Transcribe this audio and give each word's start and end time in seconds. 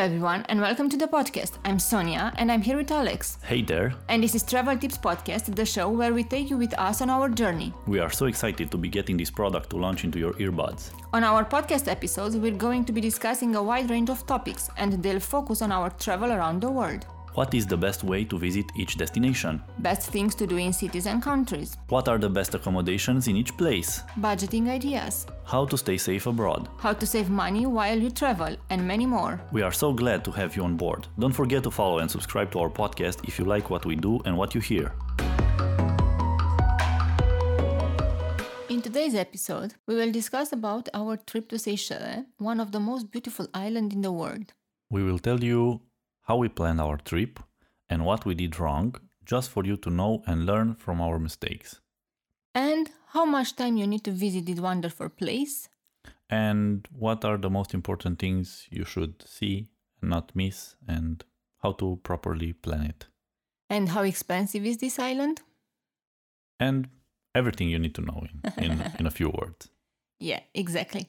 everyone, 0.00 0.46
and 0.48 0.58
welcome 0.62 0.88
to 0.88 0.96
the 0.96 1.06
podcast. 1.06 1.58
I'm 1.62 1.78
Sonia, 1.78 2.32
and 2.38 2.50
I'm 2.50 2.62
here 2.62 2.78
with 2.78 2.90
Alex. 2.90 3.36
Hey 3.44 3.60
there. 3.60 3.92
And 4.08 4.22
this 4.22 4.34
is 4.34 4.42
Travel 4.42 4.78
Tips 4.78 4.96
Podcast, 4.96 5.54
the 5.54 5.66
show 5.66 5.90
where 5.90 6.14
we 6.14 6.24
take 6.24 6.48
you 6.48 6.56
with 6.56 6.72
us 6.78 7.02
on 7.02 7.10
our 7.10 7.28
journey. 7.28 7.74
We 7.86 7.98
are 7.98 8.08
so 8.08 8.24
excited 8.24 8.70
to 8.70 8.78
be 8.78 8.88
getting 8.88 9.18
this 9.18 9.30
product 9.30 9.68
to 9.70 9.76
launch 9.76 10.04
into 10.04 10.18
your 10.18 10.32
earbuds. 10.34 10.90
On 11.12 11.22
our 11.22 11.44
podcast 11.44 11.86
episodes, 11.86 12.38
we're 12.38 12.56
going 12.56 12.86
to 12.86 12.92
be 12.92 13.02
discussing 13.02 13.54
a 13.56 13.62
wide 13.62 13.90
range 13.90 14.08
of 14.08 14.26
topics, 14.26 14.70
and 14.78 15.02
they'll 15.02 15.20
focus 15.20 15.60
on 15.60 15.70
our 15.70 15.90
travel 15.90 16.32
around 16.32 16.62
the 16.62 16.70
world. 16.70 17.04
What 17.34 17.54
is 17.54 17.64
the 17.64 17.76
best 17.76 18.02
way 18.02 18.24
to 18.24 18.36
visit 18.36 18.66
each 18.74 18.96
destination? 18.96 19.62
Best 19.78 20.10
things 20.10 20.34
to 20.34 20.48
do 20.48 20.56
in 20.56 20.72
cities 20.72 21.06
and 21.06 21.22
countries. 21.22 21.76
What 21.88 22.08
are 22.08 22.18
the 22.18 22.28
best 22.28 22.56
accommodations 22.56 23.28
in 23.28 23.36
each 23.36 23.56
place? 23.56 24.02
Budgeting 24.18 24.68
ideas. 24.68 25.26
How 25.44 25.64
to 25.66 25.78
stay 25.78 25.96
safe 25.96 26.26
abroad. 26.26 26.68
How 26.78 26.92
to 26.92 27.06
save 27.06 27.30
money 27.30 27.66
while 27.66 27.96
you 27.96 28.10
travel, 28.10 28.56
and 28.70 28.84
many 28.84 29.06
more. 29.06 29.40
We 29.52 29.62
are 29.62 29.70
so 29.70 29.92
glad 29.92 30.24
to 30.24 30.32
have 30.32 30.56
you 30.56 30.64
on 30.64 30.76
board. 30.76 31.06
Don't 31.20 31.32
forget 31.32 31.62
to 31.62 31.70
follow 31.70 31.98
and 32.00 32.10
subscribe 32.10 32.50
to 32.50 32.58
our 32.58 32.68
podcast 32.68 33.28
if 33.28 33.38
you 33.38 33.44
like 33.44 33.70
what 33.70 33.86
we 33.86 33.94
do 33.94 34.20
and 34.24 34.36
what 34.36 34.52
you 34.56 34.60
hear. 34.60 34.92
In 38.68 38.82
today's 38.82 39.14
episode, 39.14 39.74
we 39.86 39.94
will 39.94 40.10
discuss 40.10 40.52
about 40.52 40.88
our 40.94 41.16
trip 41.16 41.48
to 41.50 41.60
Seychelles, 41.60 42.24
one 42.38 42.58
of 42.58 42.72
the 42.72 42.80
most 42.80 43.12
beautiful 43.12 43.46
islands 43.54 43.94
in 43.94 44.00
the 44.00 44.10
world. 44.10 44.52
We 44.90 45.04
will 45.04 45.20
tell 45.20 45.44
you 45.44 45.82
how 46.30 46.36
we 46.36 46.48
planned 46.48 46.80
our 46.80 46.96
trip 46.96 47.40
and 47.88 48.04
what 48.04 48.24
we 48.24 48.36
did 48.36 48.60
wrong, 48.60 48.94
just 49.24 49.50
for 49.50 49.64
you 49.64 49.76
to 49.76 49.90
know 49.90 50.22
and 50.28 50.46
learn 50.46 50.76
from 50.76 51.00
our 51.00 51.18
mistakes. 51.18 51.80
And 52.54 52.88
how 53.08 53.24
much 53.24 53.56
time 53.56 53.76
you 53.76 53.86
need 53.88 54.04
to 54.04 54.12
visit 54.12 54.46
this 54.46 54.60
wonderful 54.60 55.08
place. 55.08 55.68
And 56.28 56.86
what 56.96 57.24
are 57.24 57.36
the 57.36 57.50
most 57.50 57.74
important 57.74 58.20
things 58.20 58.68
you 58.70 58.84
should 58.84 59.14
see 59.26 59.70
and 60.00 60.10
not 60.10 60.36
miss, 60.36 60.76
and 60.86 61.24
how 61.62 61.72
to 61.72 61.98
properly 62.04 62.52
plan 62.52 62.82
it. 62.82 63.08
And 63.68 63.88
how 63.88 64.02
expensive 64.02 64.64
is 64.64 64.76
this 64.78 65.00
island? 65.00 65.42
And 66.60 66.88
everything 67.34 67.70
you 67.70 67.80
need 67.80 67.96
to 67.96 68.02
know 68.02 68.24
in, 68.30 68.64
in, 68.64 68.92
in 69.00 69.06
a 69.06 69.10
few 69.10 69.30
words. 69.30 69.68
Yeah, 70.20 70.40
exactly. 70.54 71.08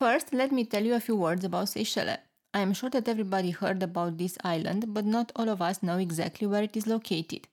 First, 0.00 0.32
let 0.32 0.52
me 0.52 0.64
tell 0.64 0.84
you 0.84 0.94
a 0.94 1.00
few 1.00 1.16
words 1.16 1.44
about 1.44 1.68
Seychelles. 1.68 2.25
I 2.56 2.60
am 2.60 2.72
sure 2.72 2.88
that 2.88 3.06
everybody 3.06 3.50
heard 3.50 3.82
about 3.82 4.16
this 4.16 4.38
island, 4.42 4.94
but 4.94 5.04
not 5.04 5.30
all 5.36 5.50
of 5.50 5.60
us 5.60 5.82
know 5.82 5.98
exactly 5.98 6.46
where 6.46 6.62
it 6.62 6.74
is 6.74 6.86
located. 6.86 7.48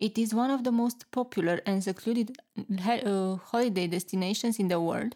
It 0.00 0.18
is 0.18 0.34
one 0.34 0.50
of 0.50 0.64
the 0.64 0.72
most 0.72 1.08
popular 1.12 1.60
and 1.64 1.84
secluded 1.84 2.36
uh, 2.58 3.36
holiday 3.36 3.86
destinations 3.86 4.58
in 4.58 4.66
the 4.66 4.80
world, 4.80 5.14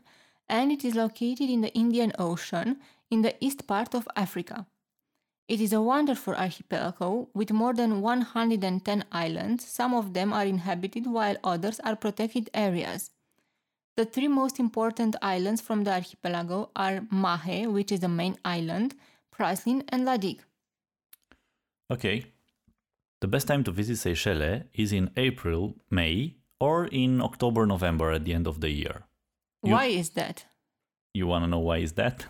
and 0.48 0.70
it 0.70 0.84
is 0.84 0.94
located 0.94 1.50
in 1.50 1.60
the 1.60 1.74
Indian 1.74 2.12
Ocean 2.20 2.78
in 3.10 3.22
the 3.22 3.34
east 3.44 3.66
part 3.66 3.96
of 3.96 4.06
Africa. 4.14 4.66
It 5.48 5.60
is 5.60 5.72
a 5.72 5.82
wonderful 5.82 6.36
archipelago 6.36 7.30
with 7.34 7.50
more 7.50 7.74
than 7.74 8.02
110 8.02 9.04
islands, 9.10 9.66
some 9.66 9.92
of 9.92 10.14
them 10.14 10.32
are 10.32 10.46
inhabited 10.46 11.08
while 11.08 11.36
others 11.42 11.80
are 11.80 11.96
protected 11.96 12.48
areas. 12.54 13.10
The 14.00 14.06
three 14.06 14.28
most 14.28 14.58
important 14.58 15.14
islands 15.20 15.60
from 15.60 15.84
the 15.84 15.92
archipelago 15.92 16.70
are 16.74 17.00
Mahé, 17.12 17.70
which 17.70 17.92
is 17.92 18.00
the 18.00 18.08
main 18.08 18.38
island, 18.46 18.94
Praslin, 19.30 19.82
and 19.90 20.06
La 20.06 20.16
Digue. 20.16 20.40
Okay. 21.90 22.24
The 23.20 23.28
best 23.28 23.46
time 23.46 23.62
to 23.64 23.70
visit 23.70 23.98
Seychelles 23.98 24.62
is 24.72 24.94
in 24.94 25.10
April, 25.18 25.76
May, 25.90 26.36
or 26.58 26.86
in 26.86 27.20
October, 27.20 27.66
November 27.66 28.10
at 28.10 28.24
the 28.24 28.32
end 28.32 28.46
of 28.46 28.62
the 28.62 28.70
year. 28.70 29.02
You, 29.62 29.72
why 29.72 29.84
is 29.88 30.08
that? 30.20 30.46
You 31.12 31.26
want 31.26 31.44
to 31.44 31.50
know 31.50 31.58
why 31.58 31.76
is 31.76 31.92
that? 31.92 32.24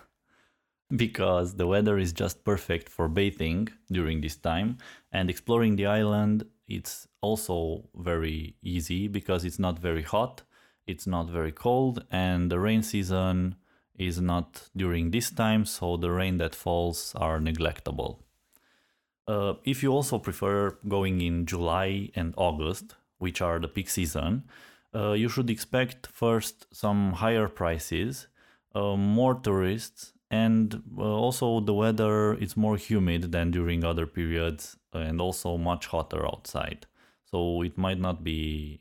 because 1.05 1.55
the 1.55 1.69
weather 1.69 1.99
is 1.99 2.13
just 2.13 2.43
perfect 2.43 2.89
for 2.89 3.07
bathing 3.07 3.69
during 3.93 4.23
this 4.23 4.35
time 4.35 4.79
and 5.13 5.31
exploring 5.31 5.77
the 5.77 5.87
island 5.87 6.43
it's 6.67 7.07
also 7.21 7.85
very 7.95 8.57
easy 8.61 9.07
because 9.07 9.45
it's 9.45 9.61
not 9.61 9.79
very 9.79 10.03
hot 10.03 10.43
it's 10.87 11.07
not 11.07 11.31
very 11.31 11.53
cold 11.53 12.05
and 12.11 12.51
the 12.51 12.59
rain 12.59 12.83
season 12.83 13.55
is 13.95 14.21
not 14.21 14.69
during 14.77 15.11
this 15.11 15.31
time 15.31 15.65
so 15.65 15.97
the 15.97 16.11
rain 16.11 16.39
that 16.39 16.55
falls 16.55 17.15
are 17.17 17.39
neglectable. 17.39 18.19
Uh, 19.29 19.55
if 19.65 19.83
you 19.83 19.93
also 19.93 20.19
prefer 20.19 20.77
going 20.89 21.21
in 21.21 21.47
july 21.47 22.11
and 22.15 22.35
august 22.37 22.97
which 23.19 23.41
are 23.41 23.59
the 23.59 23.69
peak 23.69 23.89
season 23.89 24.43
uh, 24.95 25.13
you 25.13 25.29
should 25.29 25.51
expect 25.51 26.09
first 26.09 26.67
some 26.75 27.13
higher 27.13 27.47
prices 27.47 28.27
uh, 28.75 28.97
more 28.97 29.35
tourists 29.35 30.13
and 30.31 30.83
uh, 30.97 31.03
also 31.03 31.61
the 31.61 31.75
weather 31.75 32.35
is 32.35 32.57
more 32.57 32.77
humid 32.77 33.33
than 33.33 33.51
during 33.51 33.85
other 33.85 34.07
periods 34.07 34.77
and 34.93 35.21
also 35.21 35.57
much 35.57 35.87
hotter 35.87 36.25
outside. 36.25 36.87
So 37.25 37.63
it 37.63 37.77
might 37.77 37.99
not 37.99 38.23
be 38.23 38.81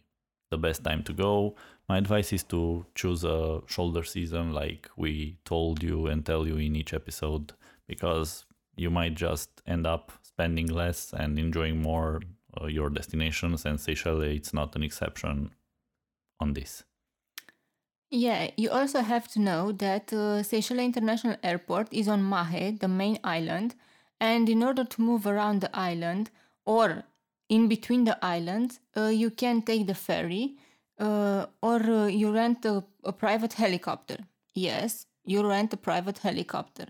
the 0.52 0.58
best 0.58 0.84
time 0.84 1.04
to 1.04 1.14
go 1.14 1.56
my 1.90 1.98
advice 1.98 2.32
is 2.32 2.44
to 2.44 2.86
choose 2.94 3.24
a 3.24 3.62
shoulder 3.66 4.04
season 4.04 4.54
like 4.54 4.90
we 4.96 5.38
told 5.44 5.82
you 5.82 6.06
and 6.06 6.24
tell 6.24 6.48
you 6.48 6.58
in 6.58 6.76
each 6.76 6.94
episode 6.94 7.52
because 7.88 8.46
you 8.76 8.92
might 8.92 9.16
just 9.16 9.50
end 9.66 9.88
up 9.88 10.12
spending 10.22 10.68
less 10.68 11.12
and 11.14 11.40
enjoying 11.40 11.82
more 11.82 12.22
uh, 12.62 12.68
your 12.68 12.90
destinations 12.92 13.66
and 13.66 13.80
Seychelles 13.80 14.24
it's 14.24 14.54
not 14.54 14.76
an 14.76 14.84
exception 14.84 15.50
on 16.40 16.54
this. 16.54 16.84
Yeah, 18.12 18.50
you 18.56 18.70
also 18.70 19.02
have 19.02 19.28
to 19.30 19.40
know 19.40 19.72
that 19.72 20.14
uh, 20.14 20.42
Seychelles 20.44 20.80
International 20.82 21.38
Airport 21.44 21.90
is 21.92 22.08
on 22.08 22.24
Mahé, 22.24 22.80
the 22.80 22.88
main 22.88 23.20
island, 23.24 23.76
and 24.20 24.50
in 24.50 24.64
order 24.64 24.84
to 24.84 25.02
move 25.02 25.28
around 25.28 25.62
the 25.62 25.76
island 25.76 26.32
or 26.66 27.04
in 27.50 27.68
between 27.68 28.06
the 28.06 28.18
islands, 28.24 28.80
uh, 28.98 29.08
you 29.08 29.30
can 29.30 29.62
take 29.62 29.86
the 29.86 29.94
ferry 29.94 30.58
uh, 31.00 31.46
or 31.62 31.82
uh, 31.82 32.08
you 32.08 32.32
rent 32.32 32.66
a, 32.66 32.84
a 33.04 33.14
private 33.14 33.54
helicopter. 33.54 34.18
Yes, 34.54 35.06
you 35.26 35.48
rent 35.48 35.74
a 35.74 35.78
private 35.78 36.20
helicopter. 36.20 36.88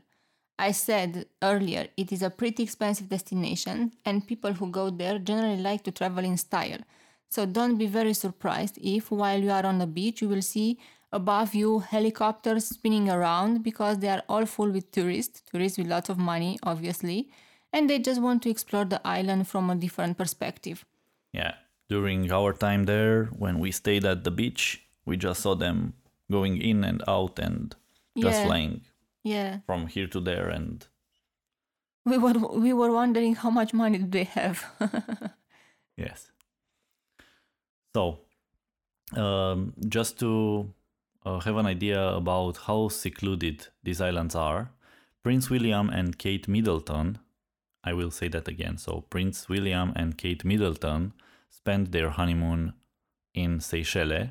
I 0.58 0.72
said 0.72 1.28
earlier, 1.42 1.88
it 1.96 2.12
is 2.12 2.22
a 2.22 2.30
pretty 2.30 2.64
expensive 2.64 3.08
destination, 3.08 3.94
and 4.06 4.28
people 4.28 4.54
who 4.54 4.70
go 4.70 4.90
there 4.90 5.20
generally 5.20 5.62
like 5.62 5.84
to 5.84 5.92
travel 5.92 6.26
in 6.26 6.38
style. 6.38 6.80
So 7.30 7.46
don't 7.46 7.78
be 7.78 7.86
very 7.86 8.14
surprised 8.14 8.78
if, 8.82 9.12
while 9.12 9.40
you 9.40 9.52
are 9.52 9.66
on 9.66 9.78
the 9.78 9.88
beach, 9.88 10.22
you 10.22 10.28
will 10.28 10.42
see 10.42 10.80
above 11.12 11.56
you 11.56 11.80
helicopters 11.80 12.66
spinning 12.66 13.10
around 13.10 13.64
because 13.64 14.00
they 14.00 14.10
are 14.10 14.24
all 14.28 14.46
full 14.46 14.70
with 14.70 14.92
tourists, 14.92 15.42
tourists 15.50 15.78
with 15.78 15.88
lots 15.88 16.10
of 16.10 16.18
money, 16.18 16.58
obviously, 16.64 17.30
and 17.72 17.90
they 17.90 18.00
just 18.00 18.22
want 18.22 18.42
to 18.44 18.50
explore 18.50 18.86
the 18.86 19.02
island 19.08 19.48
from 19.48 19.70
a 19.70 19.76
different 19.76 20.18
perspective. 20.18 20.86
Yeah, 21.32 21.54
during 21.90 22.32
our 22.32 22.54
time 22.54 22.86
there, 22.86 23.26
when 23.26 23.60
we 23.60 23.72
stayed 23.72 24.06
at 24.06 24.24
the 24.24 24.32
beach, 24.32 24.84
we 25.06 25.18
just 25.18 25.42
saw 25.42 25.56
them 25.56 25.94
going 26.32 26.62
in 26.62 26.84
and 26.84 27.04
out 27.08 27.40
and 27.40 27.76
just 28.18 28.40
yeah. 28.40 28.46
flying 28.46 28.82
yeah. 29.24 29.58
from 29.66 29.88
here 29.88 30.08
to 30.08 30.20
there 30.20 30.50
and 30.50 30.88
we 32.06 32.18
were 32.18 32.34
we 32.34 32.72
were 32.74 32.92
wondering 32.92 33.36
how 33.36 33.50
much 33.50 33.74
money 33.74 33.98
do 33.98 34.08
they 34.08 34.24
have 34.24 34.64
yes 35.98 36.32
so 37.96 38.20
um, 39.16 39.74
just 39.88 40.20
to 40.20 40.74
uh, 41.26 41.40
have 41.40 41.58
an 41.58 41.66
idea 41.66 42.02
about 42.02 42.58
how 42.58 42.90
secluded 42.90 43.68
these 43.84 44.02
islands 44.02 44.36
are, 44.36 44.72
Prince 45.24 45.50
William 45.50 45.90
and 45.90 46.18
Kate 46.18 46.48
Middleton, 46.48 47.20
I 47.84 47.94
will 47.94 48.12
say 48.12 48.28
that 48.30 48.48
again. 48.48 48.78
So, 48.78 49.06
Prince 49.10 49.50
William 49.50 49.94
and 49.96 50.18
Kate 50.18 50.46
Middleton 50.46 51.14
spent 51.50 51.92
their 51.92 52.10
honeymoon 52.10 52.74
in 53.34 53.60
Seychelles 53.60 54.30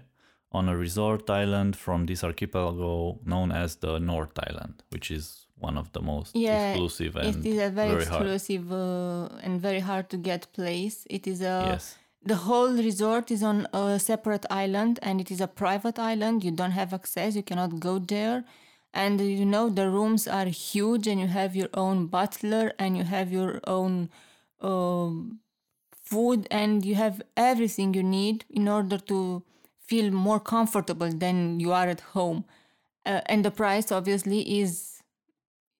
on 0.51 0.69
a 0.69 0.77
resort 0.77 1.29
island 1.29 1.77
from 1.77 2.07
this 2.07 2.25
archipelago 2.25 3.21
known 3.25 3.53
as 3.53 3.77
the 3.77 3.99
North 3.99 4.39
Island, 4.49 4.83
which 4.91 5.11
is 5.11 5.47
one 5.57 5.77
of 5.77 5.93
the 5.93 6.01
most 6.01 6.35
yeah, 6.37 6.71
exclusive 6.71 7.17
and 7.17 7.45
it 7.45 7.49
is 7.49 7.59
a 7.59 7.69
very, 7.69 7.91
very 7.91 8.03
exclusive 8.03 8.73
uh, 8.73 9.29
and 9.43 9.61
very 9.61 9.81
hard 9.81 10.09
to 10.09 10.17
get 10.17 10.53
place. 10.53 11.05
It 11.11 11.27
is 11.27 11.43
a 11.43 11.65
yes 11.73 11.97
the 12.23 12.37
whole 12.37 12.73
resort 12.73 13.31
is 13.31 13.43
on 13.43 13.67
a 13.73 13.99
separate 13.99 14.45
island 14.51 14.99
and 15.03 15.21
it 15.21 15.31
is 15.31 15.41
a 15.41 15.47
private 15.47 15.99
island. 15.99 16.45
You 16.45 16.51
don't 16.51 16.73
have 16.73 16.93
access, 16.93 17.37
you 17.37 17.43
cannot 17.43 17.81
go 17.81 17.99
there. 17.99 18.45
And 18.93 19.21
you 19.21 19.45
know, 19.45 19.69
the 19.69 19.89
rooms 19.89 20.27
are 20.27 20.47
huge 20.47 21.07
and 21.07 21.21
you 21.21 21.27
have 21.27 21.55
your 21.55 21.69
own 21.75 22.07
butler 22.07 22.73
and 22.79 22.97
you 22.97 23.05
have 23.05 23.31
your 23.31 23.61
own 23.67 24.11
uh, 24.61 25.11
food 26.11 26.47
and 26.51 26.85
you 26.85 26.95
have 26.95 27.21
everything 27.37 27.95
you 27.95 28.03
need 28.03 28.45
in 28.49 28.69
order 28.69 28.99
to 28.99 29.43
feel 29.81 30.11
more 30.11 30.41
comfortable 30.41 31.11
than 31.11 31.61
you 31.61 31.73
are 31.73 31.89
at 31.89 32.01
home. 32.01 32.45
Uh, 33.05 33.21
and 33.27 33.45
the 33.45 33.51
price 33.51 33.93
obviously 33.93 34.61
is 34.61 35.03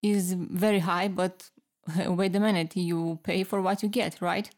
is 0.03 0.35
very 0.35 0.79
high, 0.79 1.09
but 1.09 1.51
wait 2.07 2.35
a 2.37 2.41
minute, 2.41 2.77
you 2.77 3.19
pay 3.23 3.43
for 3.45 3.61
what 3.61 3.83
you 3.83 3.89
get, 3.89 4.21
right? 4.21 4.51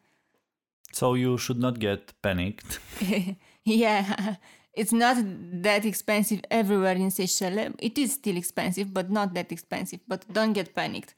So 0.93 1.15
you 1.15 1.37
should 1.37 1.59
not 1.59 1.79
get 1.79 2.13
panicked. 2.21 2.79
yeah, 3.63 4.35
it's 4.73 4.93
not 4.93 5.17
that 5.63 5.85
expensive 5.85 6.41
everywhere 6.51 6.95
in 6.95 7.11
Seychelles. 7.11 7.73
It 7.79 7.97
is 7.97 8.13
still 8.13 8.37
expensive, 8.37 8.93
but 8.93 9.09
not 9.09 9.33
that 9.33 9.51
expensive. 9.51 10.01
But 10.07 10.31
don't 10.31 10.53
get 10.53 10.75
panicked. 10.75 11.15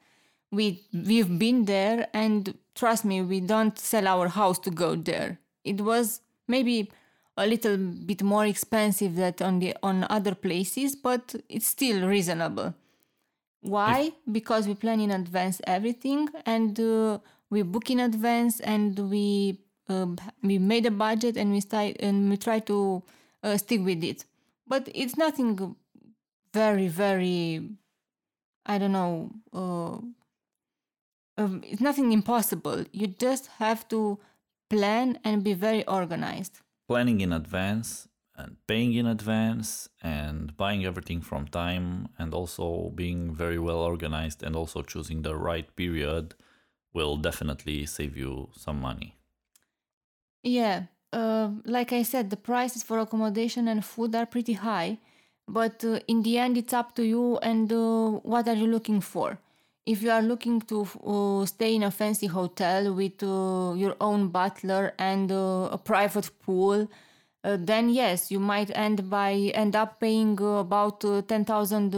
We 0.54 0.82
we've 0.92 1.38
been 1.38 1.64
there 1.64 2.08
and 2.12 2.56
trust 2.74 3.04
me 3.04 3.22
we 3.22 3.40
don't 3.40 3.78
sell 3.78 4.06
our 4.06 4.28
house 4.28 4.58
to 4.60 4.70
go 4.70 4.94
there. 4.94 5.38
It 5.64 5.80
was 5.80 6.20
maybe 6.48 6.90
a 7.36 7.46
little 7.46 7.76
bit 7.76 8.22
more 8.22 8.46
expensive 8.46 9.16
than 9.16 9.34
on 9.40 9.58
the 9.58 9.76
on 9.82 10.06
other 10.10 10.34
places 10.34 10.94
but 10.96 11.34
it's 11.48 11.66
still 11.66 12.06
reasonable. 12.06 12.74
Why? 13.60 14.12
Because 14.30 14.66
we 14.68 14.74
plan 14.74 15.00
in 15.00 15.10
advance 15.10 15.60
everything 15.66 16.28
and 16.44 16.78
uh, 16.78 17.18
we 17.48 17.62
book 17.62 17.90
in 17.90 18.00
advance 18.00 18.60
and 18.60 18.98
we 19.10 19.58
um, 19.88 20.18
we 20.42 20.58
made 20.58 20.86
a 20.86 20.90
budget 20.90 21.36
and 21.36 21.50
we 21.50 21.60
start 21.60 21.96
and 22.00 22.30
we 22.30 22.36
try 22.36 22.58
to 22.60 23.02
uh, 23.42 23.56
stick 23.56 23.80
with 23.84 24.04
it. 24.04 24.24
But 24.66 24.88
it's 24.94 25.16
nothing 25.16 25.76
very 26.54 26.86
very 26.86 27.68
i 28.64 28.78
don't 28.78 28.92
know 28.92 29.30
uh, 29.52 29.98
um, 31.36 31.62
it's 31.64 31.80
nothing 31.80 32.12
impossible. 32.12 32.84
You 32.92 33.08
just 33.08 33.46
have 33.58 33.88
to 33.88 34.18
plan 34.70 35.18
and 35.24 35.42
be 35.42 35.54
very 35.54 35.86
organized. 35.86 36.60
Planning 36.88 37.20
in 37.20 37.32
advance 37.32 38.08
and 38.36 38.56
paying 38.66 38.94
in 38.94 39.06
advance 39.06 39.88
and 40.02 40.56
buying 40.56 40.84
everything 40.84 41.20
from 41.20 41.46
time 41.46 42.08
and 42.18 42.34
also 42.34 42.90
being 42.94 43.34
very 43.34 43.58
well 43.58 43.78
organized 43.78 44.42
and 44.42 44.56
also 44.56 44.82
choosing 44.82 45.22
the 45.22 45.36
right 45.36 45.74
period 45.76 46.34
will 46.92 47.16
definitely 47.16 47.86
save 47.86 48.16
you 48.16 48.48
some 48.54 48.80
money. 48.80 49.16
Yeah 50.42 50.84
uh, 51.14 51.50
like 51.64 51.92
i 51.92 52.02
said 52.02 52.30
the 52.30 52.36
prices 52.36 52.82
for 52.82 52.98
accommodation 52.98 53.68
and 53.68 53.84
food 53.84 54.14
are 54.14 54.26
pretty 54.26 54.54
high 54.54 54.98
but 55.46 55.84
uh, 55.84 56.00
in 56.08 56.22
the 56.22 56.36
end 56.38 56.56
it's 56.56 56.72
up 56.72 56.94
to 56.94 57.04
you 57.04 57.38
and 57.38 57.72
uh, 57.72 58.08
what 58.32 58.48
are 58.48 58.54
you 58.62 58.66
looking 58.66 59.00
for 59.00 59.38
if 59.86 60.02
you 60.02 60.10
are 60.10 60.22
looking 60.22 60.60
to 60.62 60.86
uh, 61.06 61.44
stay 61.46 61.74
in 61.74 61.82
a 61.82 61.90
fancy 61.90 62.26
hotel 62.26 62.94
with 62.94 63.22
uh, 63.22 63.74
your 63.76 63.96
own 64.00 64.28
butler 64.28 64.94
and 64.98 65.30
uh, 65.30 65.68
a 65.70 65.78
private 65.78 66.30
pool 66.40 66.88
uh, 67.44 67.58
then 67.60 67.90
yes 67.90 68.30
you 68.30 68.40
might 68.40 68.70
end 68.74 69.10
by 69.10 69.32
end 69.54 69.76
up 69.76 70.00
paying 70.00 70.40
uh, 70.40 70.60
about 70.60 71.04
uh, 71.04 71.20
10000 71.22 71.92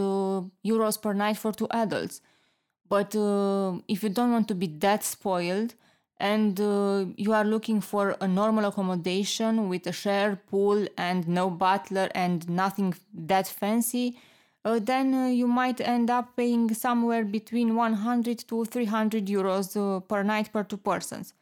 euros 0.65 1.01
per 1.01 1.13
night 1.13 1.37
for 1.37 1.51
two 1.53 1.67
adults. 1.71 2.21
But 2.89 3.15
if 3.89 4.01
you 4.01 4.09
don't 4.09 4.31
want 4.31 4.47
to 4.47 4.55
be 4.55 4.67
that 4.79 5.03
spoiled 5.03 5.73
and 6.21 6.57
you 7.17 7.33
are 7.33 7.43
looking 7.43 7.81
for 7.81 8.15
a 8.21 8.27
normal 8.27 8.63
accommodation 8.63 9.67
with 9.67 9.85
a 9.87 9.91
shared 9.91 10.47
pool 10.47 10.87
and 10.97 11.27
no 11.27 11.49
butler 11.49 12.09
and 12.15 12.47
nothing 12.47 12.93
that 13.13 13.45
fancy 13.45 14.17
uh, 14.67 14.79
then 14.79 15.13
uh, 15.13 15.27
you 15.27 15.47
might 15.47 15.79
end 15.79 16.09
up 16.09 16.35
paying 16.35 16.73
somewhere 16.73 17.23
between 17.23 17.75
100 17.75 18.39
to 18.49 18.65
300 18.65 19.25
euros 19.25 19.77
uh, 19.77 20.01
per 20.01 20.23
night 20.23 20.51
per 20.51 20.63
two 20.63 20.77
persons. 20.77 21.33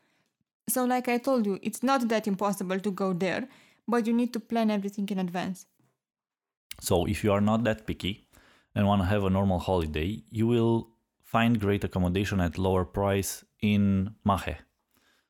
So, 0.69 0.86
like 0.86 1.07
I 1.07 1.18
told 1.18 1.45
you, 1.45 1.60
it's 1.63 1.81
not 1.81 2.07
that 2.10 2.27
impossible 2.27 2.80
to 2.80 2.92
go 2.92 3.13
there, 3.13 3.48
but 3.88 4.06
you 4.06 4.13
need 4.13 4.31
to 4.33 4.39
plan 4.39 4.69
everything 4.69 5.10
in 5.10 5.18
advance. 5.18 5.66
So, 6.81 7.06
if 7.06 7.24
you 7.24 7.31
are 7.31 7.42
not 7.42 7.63
that 7.63 7.88
picky 7.88 8.27
and 8.75 8.86
want 8.86 9.01
to 9.01 9.07
have 9.07 9.24
a 9.24 9.30
normal 9.30 9.60
holiday, 9.60 10.24
you 10.30 10.45
will 10.45 10.89
find 11.24 11.60
great 11.60 11.83
accommodation 11.83 12.39
at 12.39 12.60
lower 12.60 12.86
price 12.86 13.44
in 13.60 14.13
Mahe, 14.24 14.57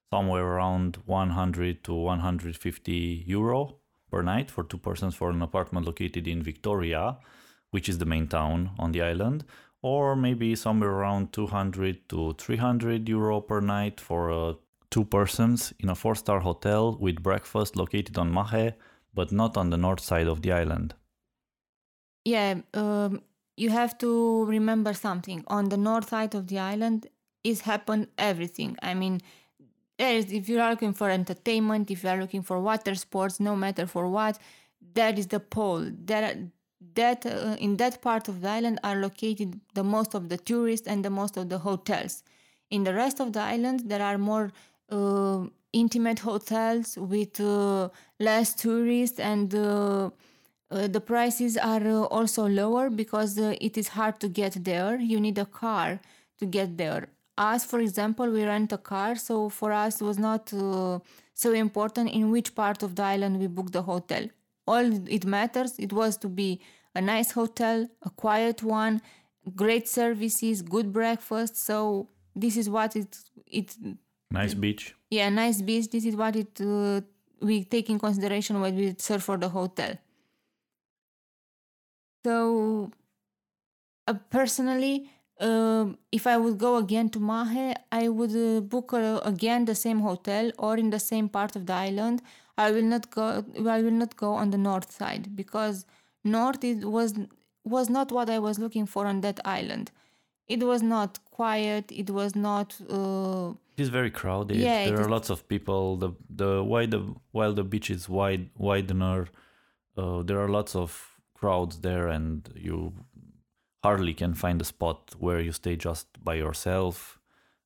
somewhere 0.09 0.43
around 0.43 0.97
100 1.05 1.83
to 1.85 1.93
150 1.93 3.23
euro 3.25 3.77
per 4.11 4.21
night 4.21 4.51
for 4.51 4.63
two 4.63 4.77
persons 4.77 5.15
for 5.15 5.29
an 5.29 5.41
apartment 5.41 5.85
located 5.85 6.27
in 6.27 6.43
Victoria 6.43 7.17
which 7.75 7.89
is 7.89 7.97
the 7.97 8.05
main 8.05 8.25
town 8.25 8.71
on 8.79 8.93
the 8.93 9.01
island, 9.01 9.43
or 9.81 10.15
maybe 10.15 10.55
somewhere 10.55 10.91
around 10.91 11.33
200 11.33 12.07
to 12.07 12.33
300 12.37 13.09
euro 13.09 13.41
per 13.41 13.59
night 13.59 13.99
for 13.99 14.31
uh, 14.31 14.53
two 14.89 15.03
persons 15.03 15.73
in 15.81 15.89
a 15.89 15.95
four 15.95 16.15
star 16.15 16.39
hotel 16.39 16.95
with 17.05 17.21
breakfast 17.21 17.75
located 17.75 18.17
on 18.17 18.31
Mahe, 18.31 18.75
but 19.13 19.29
not 19.33 19.57
on 19.57 19.71
the 19.71 19.77
north 19.77 19.99
side 19.99 20.27
of 20.27 20.41
the 20.41 20.53
island. 20.53 20.93
Yeah, 22.23 22.61
um, 22.73 23.21
you 23.57 23.69
have 23.71 23.97
to 23.97 24.45
remember 24.45 24.93
something. 24.93 25.43
On 25.47 25.67
the 25.67 25.81
north 25.89 26.07
side 26.07 26.33
of 26.33 26.47
the 26.47 26.59
island 26.59 27.07
is 27.43 27.59
happened 27.71 28.07
everything. 28.17 28.77
I 28.81 28.93
mean, 28.93 29.21
there 29.97 30.15
is, 30.15 30.31
if 30.31 30.47
you 30.47 30.61
are 30.61 30.71
looking 30.71 30.93
for 30.93 31.09
entertainment, 31.09 31.91
if 31.91 32.03
you 32.03 32.09
are 32.09 32.21
looking 32.21 32.41
for 32.41 32.57
water 32.61 32.95
sports, 32.95 33.41
no 33.41 33.53
matter 33.57 33.85
for 33.85 34.07
what, 34.07 34.39
that 34.93 35.19
is 35.19 35.27
the 35.27 35.41
pole. 35.41 35.83
There, 36.09 36.51
that 36.95 37.25
uh, 37.25 37.55
in 37.59 37.77
that 37.77 38.01
part 38.01 38.27
of 38.27 38.41
the 38.41 38.49
island 38.49 38.79
are 38.83 38.95
located 38.95 39.59
the 39.73 39.83
most 39.83 40.13
of 40.13 40.29
the 40.29 40.37
tourists 40.37 40.87
and 40.87 41.05
the 41.05 41.09
most 41.09 41.37
of 41.37 41.49
the 41.49 41.59
hotels. 41.59 42.23
In 42.69 42.83
the 42.83 42.93
rest 42.93 43.19
of 43.19 43.33
the 43.33 43.41
island, 43.41 43.83
there 43.85 44.01
are 44.01 44.17
more 44.17 44.51
uh, 44.89 45.45
intimate 45.71 46.19
hotels 46.19 46.97
with 46.97 47.39
uh, 47.39 47.89
less 48.19 48.53
tourists, 48.53 49.19
and 49.19 49.53
uh, 49.53 50.09
uh, 50.71 50.87
the 50.87 51.01
prices 51.01 51.57
are 51.57 51.85
uh, 51.87 52.03
also 52.05 52.47
lower 52.47 52.89
because 52.89 53.37
it 53.37 53.77
is 53.77 53.89
hard 53.89 54.19
to 54.19 54.27
get 54.27 54.63
there. 54.63 54.95
You 54.99 55.19
need 55.19 55.37
a 55.37 55.45
car 55.45 55.99
to 56.39 56.45
get 56.45 56.77
there. 56.77 57.09
Us, 57.37 57.65
for 57.65 57.79
example, 57.79 58.29
we 58.29 58.45
rent 58.45 58.71
a 58.71 58.77
car, 58.77 59.15
so 59.15 59.49
for 59.49 59.73
us 59.73 60.01
it 60.01 60.05
was 60.05 60.17
not 60.17 60.49
so 61.33 61.51
important 61.51 62.09
in 62.09 62.31
which 62.31 62.55
part 62.55 62.81
of 62.81 62.95
the 62.95 63.03
island 63.03 63.39
we 63.39 63.47
book 63.47 63.71
the 63.71 63.81
hotel 63.81 64.25
all 64.67 64.91
it 65.07 65.25
matters 65.25 65.77
it 65.77 65.93
was 65.93 66.17
to 66.17 66.27
be 66.27 66.59
a 66.95 67.01
nice 67.01 67.31
hotel 67.31 67.87
a 68.03 68.09
quiet 68.09 68.63
one 68.63 69.01
great 69.55 69.87
services 69.87 70.61
good 70.61 70.91
breakfast. 70.91 71.57
So 71.57 72.09
this 72.35 72.57
is 72.57 72.69
what 72.69 72.95
it 72.95 73.17
it 73.47 73.75
nice 74.31 74.53
beach. 74.53 74.95
Yeah 75.09 75.29
nice 75.29 75.61
beach. 75.61 75.89
This 75.89 76.05
is 76.05 76.15
what 76.15 76.35
it 76.35 76.59
uh, 76.61 77.01
we 77.41 77.63
take 77.63 77.89
in 77.89 77.99
consideration 77.99 78.59
when 78.61 78.75
we 78.75 78.95
search 78.97 79.21
for 79.21 79.37
the 79.37 79.49
hotel. 79.49 79.97
So 82.25 82.91
uh, 84.07 84.15
personally 84.29 85.09
uh, 85.39 85.87
if 86.11 86.27
I 86.27 86.37
would 86.37 86.57
go 86.57 86.77
again 86.77 87.09
to 87.09 87.19
Mahe, 87.19 87.75
I 87.91 88.07
would 88.07 88.35
uh, 88.35 88.61
book 88.61 88.93
uh, 88.93 89.19
again 89.23 89.65
the 89.65 89.75
same 89.75 89.99
hotel 89.99 90.51
or 90.57 90.77
in 90.77 90.89
the 90.89 90.99
same 90.99 91.27
part 91.29 91.55
of 91.55 91.65
the 91.65 91.73
island. 91.73 92.21
I 92.57 92.71
will 92.71 92.83
not 92.83 93.11
go. 93.11 93.43
I 93.67 93.81
will 93.81 93.91
not 93.91 94.15
go 94.15 94.31
on 94.33 94.51
the 94.51 94.57
north 94.57 94.91
side 94.91 95.35
because 95.35 95.85
north 96.25 96.63
it 96.63 96.83
was 96.85 97.13
was 97.63 97.89
not 97.89 98.11
what 98.11 98.29
I 98.29 98.39
was 98.39 98.59
looking 98.59 98.85
for 98.85 99.05
on 99.05 99.21
that 99.21 99.39
island. 99.45 99.91
It 100.47 100.63
was 100.63 100.83
not 100.83 101.19
quiet. 101.31 101.91
It 101.91 102.09
was 102.11 102.35
not. 102.35 102.75
Uh, 102.89 103.53
it's 103.77 103.89
very 103.89 104.11
crowded. 104.11 104.57
Yeah, 104.57 104.85
there 104.85 105.01
are 105.01 105.09
lots 105.09 105.29
of 105.29 105.47
people. 105.47 105.97
The 105.97 106.11
the 106.29 106.63
why 106.63 106.85
the 106.85 107.01
while 107.31 107.53
the 107.53 107.63
beach 107.63 107.89
is 107.89 108.07
wide 108.07 108.49
widener, 108.57 109.27
uh, 109.97 110.21
there 110.21 110.39
are 110.39 110.49
lots 110.49 110.75
of 110.75 111.17
crowds 111.33 111.79
there, 111.79 112.07
and 112.07 112.47
you 112.55 112.93
hardly 113.83 114.13
can 114.13 114.33
find 114.33 114.61
a 114.61 114.65
spot 114.65 115.15
where 115.19 115.39
you 115.41 115.51
stay 115.51 115.75
just 115.75 116.07
by 116.23 116.35
yourself, 116.35 117.19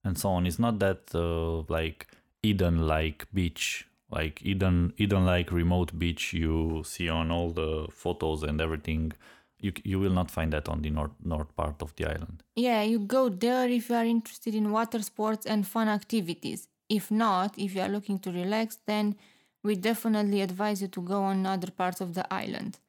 and 0.04 0.18
so 0.18 0.30
on. 0.30 0.48
It's 0.48 0.60
not 0.60 0.80
that 0.80 1.14
uh, 1.14 1.62
like 1.68 2.08
Eden 2.42 2.88
like 2.88 3.28
beach 3.34 3.89
like 4.12 4.42
Eden 4.44 4.94
Eden 4.98 5.26
like 5.26 5.52
remote 5.52 5.98
beach 5.98 6.34
you 6.34 6.84
see 6.86 7.10
on 7.10 7.32
all 7.32 7.52
the 7.52 7.88
photos 7.92 8.44
and 8.44 8.60
everything 8.62 9.14
you 9.60 9.72
you 9.84 10.00
will 10.00 10.14
not 10.14 10.32
find 10.32 10.54
that 10.54 10.68
on 10.68 10.82
the 10.82 10.90
north 10.90 11.12
north 11.24 11.56
part 11.56 11.82
of 11.82 11.96
the 11.96 12.06
island. 12.06 12.44
Yeah 12.56 12.82
you 12.82 13.00
go 13.00 13.30
there 13.30 13.70
if 13.70 13.90
you 13.90 13.96
are 13.96 14.06
interested 14.06 14.56
in 14.56 14.72
water 14.72 15.02
sports 15.02 15.46
and 15.46 15.68
fun 15.68 15.88
activities. 15.88 16.68
If 16.90 17.12
not 17.12 17.54
if 17.58 17.76
you 17.76 17.82
are 17.82 17.90
looking 17.90 18.20
to 18.20 18.32
relax 18.32 18.78
then 18.86 19.16
we 19.64 19.76
definitely 19.76 20.42
advise 20.42 20.82
you 20.82 20.88
to 20.88 21.02
go 21.02 21.22
on 21.24 21.46
other 21.46 21.72
parts 21.72 22.02
of 22.02 22.14
the 22.14 22.26
island. 22.34 22.80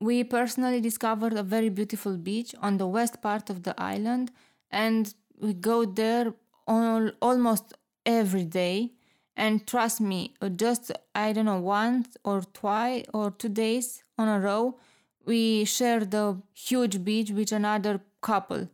We 0.00 0.24
personally 0.24 0.80
discovered 0.80 1.32
a 1.32 1.42
very 1.42 1.70
beautiful 1.70 2.18
beach 2.18 2.54
on 2.60 2.76
the 2.76 2.86
west 2.86 3.22
part 3.22 3.48
of 3.48 3.62
the 3.62 3.74
island 3.80 4.30
and 4.70 5.14
we 5.40 5.54
go 5.54 5.86
there 5.86 6.34
all, 6.66 7.10
almost 7.22 7.72
every 8.04 8.44
day 8.44 8.95
and 9.36 9.66
trust 9.66 10.00
me, 10.00 10.34
uh, 10.40 10.48
just 10.48 10.92
I 11.14 11.32
don't 11.32 11.44
know, 11.44 11.60
once 11.60 12.16
or 12.24 12.42
twice 12.42 13.04
or 13.12 13.30
two 13.30 13.48
days 13.48 14.02
on 14.18 14.28
a 14.28 14.40
row, 14.40 14.78
we 15.24 15.64
share 15.64 16.04
the 16.04 16.40
huge 16.54 17.04
beach 17.04 17.30
with 17.30 17.52
another 17.52 18.00
couple. 18.22 18.68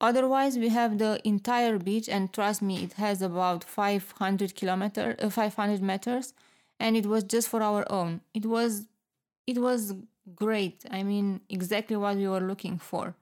Otherwise, 0.00 0.56
we 0.56 0.68
have 0.68 0.98
the 0.98 1.20
entire 1.24 1.76
beach, 1.78 2.08
and 2.08 2.32
trust 2.32 2.62
me, 2.62 2.84
it 2.84 2.92
has 2.92 3.20
about 3.20 3.64
500 3.64 4.54
kilometer, 4.54 5.16
uh, 5.18 5.28
500 5.28 5.82
meters, 5.82 6.34
and 6.78 6.96
it 6.96 7.06
was 7.06 7.24
just 7.24 7.48
for 7.48 7.62
our 7.62 7.84
own. 7.90 8.20
It 8.32 8.46
was, 8.46 8.86
it 9.46 9.58
was 9.58 9.94
great. 10.36 10.84
I 10.88 11.02
mean, 11.02 11.40
exactly 11.48 11.96
what 11.96 12.16
we 12.16 12.28
were 12.28 12.40
looking 12.40 12.78
for. 12.78 13.16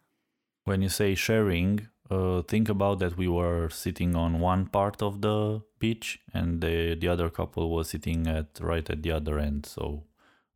When 0.65 0.83
you 0.83 0.91
say 0.91 1.15
sharing, 1.15 1.89
uh, 2.11 2.43
think 2.43 2.69
about 2.69 2.99
that 3.01 3.17
we 3.17 3.29
were 3.29 3.69
sitting 3.71 4.15
on 4.17 4.41
one 4.41 4.67
part 4.67 5.03
of 5.03 5.21
the 5.23 5.63
beach 5.79 6.21
and 6.33 6.61
the, 6.61 6.95
the 6.95 7.09
other 7.09 7.29
couple 7.31 7.71
was 7.71 7.91
sitting 7.91 8.27
at 8.27 8.59
right 8.61 8.89
at 8.91 9.03
the 9.03 9.13
other 9.13 9.39
end 9.39 9.67
so 9.67 10.05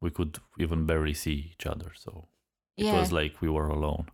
we 0.00 0.10
could 0.10 0.38
even 0.58 0.86
barely 0.86 1.14
see 1.14 1.52
each 1.52 1.66
other 1.66 1.92
so 1.94 2.28
it 2.76 2.84
yeah. 2.86 2.92
was 2.92 3.12
like 3.12 3.40
we 3.40 3.48
were 3.48 3.68
alone 3.68 4.06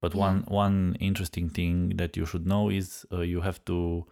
But 0.00 0.14
Yeah. 0.14 0.20
one 0.20 0.44
one 0.48 0.96
interesting 1.00 1.48
thing 1.50 1.96
that 1.96 2.16
you 2.16 2.26
should 2.26 2.46
know 2.46 2.70
is 2.70 3.06
uh, 3.12 3.20
you 3.22 3.40
have 3.42 3.64
to 3.66 4.06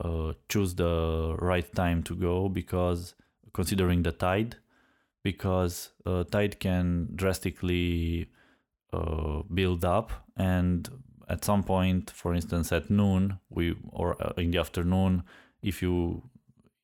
uh, 0.00 0.32
choose 0.48 0.74
the 0.74 1.36
right 1.38 1.72
time 1.74 2.02
to 2.04 2.14
go 2.14 2.48
because 2.48 3.14
considering 3.52 4.02
the 4.02 4.12
tide, 4.12 4.56
because 5.22 5.90
uh, 6.06 6.24
tide 6.24 6.60
can 6.60 7.08
drastically 7.14 8.30
uh, 8.92 9.42
build 9.54 9.84
up 9.84 10.12
and 10.36 10.88
at 11.28 11.44
some 11.44 11.62
point, 11.62 12.10
for 12.10 12.34
instance, 12.34 12.72
at 12.72 12.90
noon, 12.90 13.38
we 13.50 13.76
or 13.90 14.16
uh, 14.22 14.32
in 14.36 14.50
the 14.50 14.58
afternoon, 14.58 15.22
if 15.62 15.82
you 15.82 16.22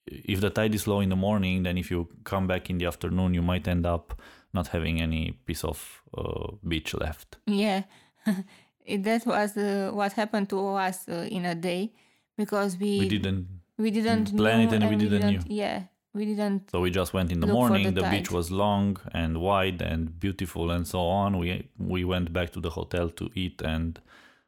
if 0.07 0.41
the 0.41 0.51
tide 0.51 0.75
is 0.75 0.87
low 0.87 1.01
in 1.01 1.09
the 1.09 1.17
morning, 1.17 1.63
then 1.63 1.79
if 1.79 1.91
you 1.91 2.09
come 2.25 2.47
back 2.47 2.69
in 2.71 2.79
the 2.79 2.87
afternoon, 2.87 3.35
you 3.35 3.43
might 3.43 3.67
end 3.67 3.87
up 3.87 4.21
not 4.53 4.69
having 4.69 5.01
any 5.01 5.33
piece 5.47 5.65
of 5.65 6.03
uh, 6.17 6.53
beach 6.67 6.95
left. 6.95 7.39
Yeah, 7.47 7.83
that 8.27 9.27
was 9.27 9.57
uh, 9.57 9.91
what 9.93 10.13
happened 10.13 10.51
to 10.51 10.75
us 10.75 11.09
uh, 11.09 11.27
in 11.31 11.45
a 11.47 11.55
day 11.55 11.93
because 12.37 12.79
we 12.79 13.01
We 13.01 13.09
didn't, 13.09 13.49
we 13.79 13.91
didn't 13.91 14.37
plan 14.37 14.61
it 14.61 14.71
know 14.71 14.87
and 14.87 14.91
we 14.91 14.97
didn't 14.97 15.27
knew. 15.31 15.41
Yeah, 15.49 15.83
we 16.13 16.27
didn't. 16.27 16.71
so 16.71 16.81
we 16.81 16.91
just 16.91 17.15
went 17.15 17.33
in 17.33 17.41
the 17.41 17.47
morning. 17.47 17.95
the 17.95 18.03
The, 18.03 18.11
beach 18.11 18.31
was 18.31 18.51
long 18.51 18.99
and 19.13 19.41
wide 19.41 19.81
and 19.83 20.19
beautiful 20.21 20.71
and 20.71 20.87
so 20.87 21.01
on. 21.01 21.39
We 21.39 21.69
we 21.79 22.05
went 22.05 22.33
back 22.33 22.53
to 22.53 22.61
the 22.61 22.71
hotel 22.71 23.09
to 23.11 23.31
eat, 23.35 23.63
and 23.63 24.01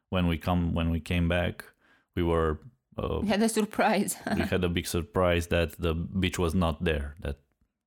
when 0.09 0.27
we 0.27 0.37
come 0.37 0.73
when 0.73 0.89
we 0.91 0.99
came 0.99 1.27
back, 1.27 1.63
we 2.15 2.23
were 2.23 2.59
uh, 2.97 3.19
We 3.21 3.27
had 3.27 3.41
a 3.43 3.49
surprise. 3.49 4.15
we 4.35 4.41
had 4.41 4.63
a 4.63 4.69
big 4.69 4.87
surprise 4.87 5.47
that 5.47 5.69
the 5.79 5.93
beach 5.93 6.39
was 6.39 6.53
not 6.55 6.83
there. 6.83 7.15
That 7.21 7.37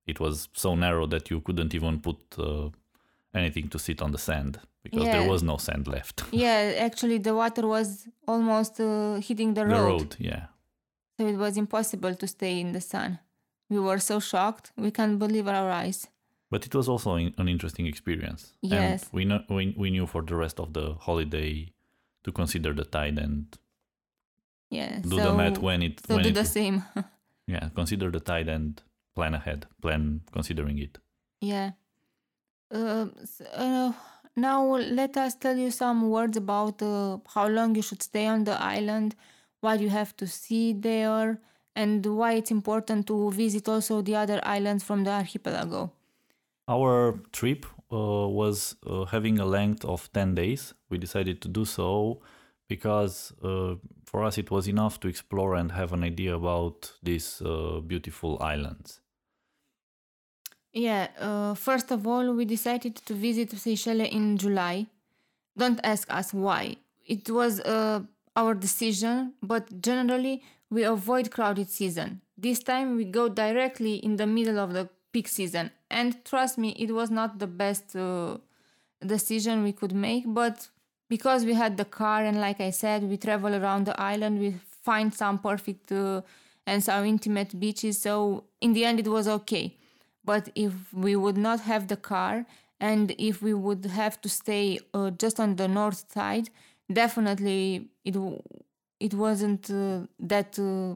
it 0.07 0.19
was 0.19 0.49
so 0.53 0.75
narrow 0.75 1.05
that 1.07 1.29
you 1.29 1.41
couldn't 1.41 1.73
even 1.75 1.99
put 1.99 2.17
uh, 2.37 2.69
anything 3.33 3.67
to 3.69 3.79
sit 3.79 4.01
on 4.01 4.11
the 4.11 4.17
sand 4.17 4.59
because 4.83 5.03
Yeah. 5.05 5.19
there 5.19 5.29
was 5.29 5.41
no 5.43 5.57
sand 5.57 5.87
left. 5.87 6.23
yeah, 6.31 6.73
actually, 6.87 7.17
the 7.19 7.33
water 7.35 7.67
was 7.67 8.07
almost 8.27 8.79
uh, 8.79 9.15
hitting 9.27 9.53
the 9.53 9.61
The 9.63 9.67
road, 9.75 9.87
road, 10.01 10.15
yeah. 10.19 10.45
so 11.17 11.27
it 11.27 11.37
was 11.37 11.55
impossible 11.57 12.15
to 12.15 12.27
stay 12.27 12.59
in 12.59 12.71
the 12.73 12.81
sun. 12.81 13.19
We 13.69 13.79
were 13.79 13.99
so 13.99 14.19
shocked. 14.19 14.71
We 14.77 14.91
can't 14.91 15.17
believe 15.19 15.47
our 15.47 15.69
eyes. 15.71 16.07
But 16.49 16.65
it 16.65 16.73
was 16.75 16.89
also 16.89 17.15
in- 17.15 17.33
an 17.37 17.47
interesting 17.47 17.85
experience. 17.87 18.53
Yes. 18.61 19.03
And 19.03 19.13
we, 19.13 19.23
know, 19.25 19.43
we, 19.49 19.73
we 19.77 19.89
knew 19.91 20.07
for 20.07 20.21
the 20.23 20.35
rest 20.35 20.59
of 20.59 20.73
the 20.73 20.95
holiday 20.99 21.71
to 22.23 22.31
consider 22.31 22.73
the 22.73 22.85
tide 22.85 23.17
and 23.17 23.57
Yeah. 24.69 24.99
do 25.01 25.17
so, 25.17 25.23
the 25.23 25.33
math 25.33 25.57
when 25.59 25.81
it 25.81 25.99
So 26.07 26.15
when 26.15 26.23
do 26.23 26.29
it 26.29 26.33
the 26.35 26.45
same. 26.45 26.83
yeah 27.47 27.69
consider 27.75 28.09
the 28.11 28.19
tide 28.19 28.47
and 28.47 28.81
plan 29.15 29.33
ahead 29.33 29.65
plan 29.81 30.21
considering 30.31 30.77
it 30.79 30.97
Yeah. 31.41 31.71
Uh, 32.73 33.07
uh, 33.53 33.91
now 34.35 34.63
let 34.77 35.17
us 35.17 35.35
tell 35.35 35.57
you 35.57 35.71
some 35.71 36.09
words 36.09 36.37
about 36.37 36.81
uh, 36.81 37.17
how 37.35 37.47
long 37.47 37.75
you 37.75 37.81
should 37.81 38.01
stay 38.01 38.27
on 38.27 38.45
the 38.45 38.57
island, 38.61 39.15
what 39.59 39.79
you 39.81 39.89
have 39.89 40.15
to 40.17 40.25
see 40.27 40.71
there, 40.71 41.41
and 41.75 42.05
why 42.05 42.33
it's 42.33 42.51
important 42.51 43.07
to 43.07 43.29
visit 43.31 43.67
also 43.67 44.01
the 44.01 44.15
other 44.15 44.39
islands 44.43 44.83
from 44.85 45.03
the 45.03 45.11
archipelago. 45.11 45.91
our 46.67 47.19
trip 47.33 47.65
uh, 47.91 48.27
was 48.27 48.75
uh, 48.87 49.05
having 49.05 49.39
a 49.39 49.45
length 49.45 49.85
of 49.85 50.11
10 50.13 50.35
days 50.35 50.73
we 50.89 50.97
decided 50.97 51.41
to 51.41 51.47
do 51.47 51.65
so 51.65 52.21
because 52.67 53.33
uh, 53.43 53.75
for 54.05 54.23
us 54.23 54.37
it 54.37 54.49
was 54.49 54.67
enough 54.67 54.99
to 54.99 55.07
explore 55.07 55.55
and 55.55 55.71
have 55.71 55.91
an 55.93 56.03
idea 56.03 56.35
about 56.35 56.91
these 57.03 57.41
uh, 57.41 57.79
beautiful 57.81 58.37
islands 58.41 59.01
Yeah, 60.73 61.07
uh, 61.19 61.53
first 61.53 61.91
of 61.91 62.07
all, 62.07 62.33
we 62.33 62.45
decided 62.45 62.95
to 62.95 63.13
visit 63.13 63.51
Seychelles 63.51 64.07
in 64.09 64.37
July. 64.37 64.87
Don't 65.57 65.79
ask 65.83 66.09
us 66.09 66.33
why. 66.33 66.77
It 67.05 67.29
was 67.29 67.59
uh, 67.59 68.01
our 68.35 68.53
decision, 68.53 69.33
but 69.43 69.81
generally 69.81 70.43
we 70.69 70.83
avoid 70.83 71.31
crowded 71.31 71.69
season. 71.69 72.21
This 72.37 72.59
time 72.59 72.95
we 72.95 73.03
go 73.03 73.27
directly 73.27 73.95
in 73.95 74.15
the 74.15 74.25
middle 74.25 74.59
of 74.59 74.73
the 74.73 74.89
peak 75.11 75.27
season, 75.27 75.71
and 75.89 76.23
trust 76.25 76.57
me, 76.57 76.69
it 76.77 76.91
was 76.93 77.09
not 77.11 77.39
the 77.39 77.47
best 77.47 77.95
uh, 77.95 78.37
decision 79.05 79.63
we 79.63 79.71
could 79.73 79.93
make. 79.93 80.23
But 80.27 80.69
because 81.09 81.45
we 81.45 81.53
had 81.53 81.77
the 81.77 81.85
car, 81.85 82.23
and 82.23 82.39
like 82.39 82.61
I 82.61 82.69
said, 82.69 83.03
we 83.03 83.17
travel 83.17 83.55
around 83.55 83.85
the 83.85 83.99
island, 83.99 84.39
we 84.39 84.55
find 84.83 85.13
some 85.13 85.39
perfect 85.39 85.91
uh, 85.91 86.21
and 86.65 86.83
some 86.83 87.05
intimate 87.05 87.59
beaches. 87.59 88.01
So 88.01 88.45
in 88.61 88.73
the 88.73 88.85
end, 88.85 88.99
it 88.99 89.07
was 89.07 89.27
okay. 89.27 89.77
But 90.23 90.49
if 90.55 90.93
we 90.93 91.15
would 91.15 91.37
not 91.37 91.61
have 91.61 91.87
the 91.87 91.97
car 91.97 92.45
and 92.79 93.13
if 93.17 93.41
we 93.41 93.53
would 93.53 93.85
have 93.85 94.21
to 94.21 94.29
stay 94.29 94.79
uh, 94.93 95.11
just 95.11 95.39
on 95.39 95.55
the 95.55 95.67
north 95.67 96.11
side, 96.11 96.49
definitely 96.91 97.89
it 98.05 98.13
w- 98.13 98.41
it 98.99 99.13
wasn't 99.15 99.69
uh, 99.71 100.01
that 100.19 100.59
uh, 100.59 100.95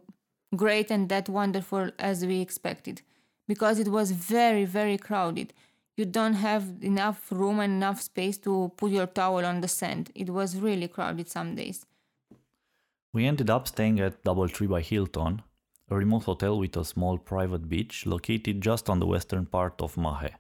great 0.55 0.91
and 0.91 1.09
that 1.09 1.27
wonderful 1.27 1.89
as 1.97 2.25
we 2.25 2.39
expected 2.39 3.01
because 3.47 3.79
it 3.79 3.87
was 3.87 4.11
very 4.11 4.65
very 4.65 4.97
crowded. 4.97 5.53
You 5.97 6.05
don't 6.05 6.33
have 6.33 6.63
enough 6.81 7.31
room 7.31 7.59
and 7.59 7.73
enough 7.73 8.01
space 8.01 8.37
to 8.39 8.71
put 8.75 8.91
your 8.91 9.07
towel 9.07 9.45
on 9.45 9.61
the 9.61 9.67
sand. 9.69 10.11
It 10.13 10.29
was 10.29 10.57
really 10.57 10.89
crowded 10.89 11.29
some 11.29 11.55
days. 11.55 11.85
We 13.13 13.25
ended 13.25 13.49
up 13.49 13.67
staying 13.67 14.01
at 14.01 14.23
Doubletree 14.25 14.67
by 14.67 14.81
Hilton, 14.81 15.41
a 15.89 15.95
remote 15.95 16.23
hotel 16.23 16.59
with 16.59 16.75
a 16.75 16.83
small 16.83 17.17
private 17.17 17.69
beach 17.69 18.05
located 18.05 18.59
just 18.59 18.89
on 18.89 18.99
the 18.99 19.07
western 19.07 19.45
part 19.45 19.81
of 19.81 19.95
Mahe. 19.95 20.31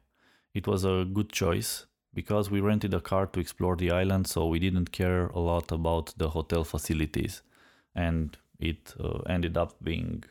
It 0.53 0.67
was 0.67 0.83
a 0.83 1.05
good 1.05 1.31
choice 1.31 1.85
because 2.13 2.51
we 2.51 2.59
rented 2.59 2.93
a 2.93 2.99
car 2.99 3.27
to 3.27 3.39
explore 3.39 3.75
the 3.75 3.91
island, 3.91 4.27
so 4.27 4.47
we 4.47 4.59
didn't 4.59 4.91
care 4.91 5.27
a 5.27 5.39
lot 5.39 5.71
about 5.71 6.13
the 6.17 6.29
hotel 6.29 6.63
facilities, 6.63 7.41
and 7.93 8.37
it 8.59 8.93
uh, 8.99 9.19
ended 9.27 9.57
up 9.57 9.75
being 9.81 10.23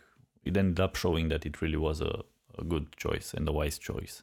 it 0.44 0.56
ended 0.56 0.80
up 0.80 0.96
showing 0.96 1.28
that 1.28 1.46
it 1.46 1.62
really 1.62 1.76
was 1.76 2.00
a, 2.00 2.22
a 2.58 2.64
good 2.64 2.96
choice 2.96 3.34
and 3.34 3.49
a 3.49 3.52
wise 3.52 3.78
choice. 3.78 4.23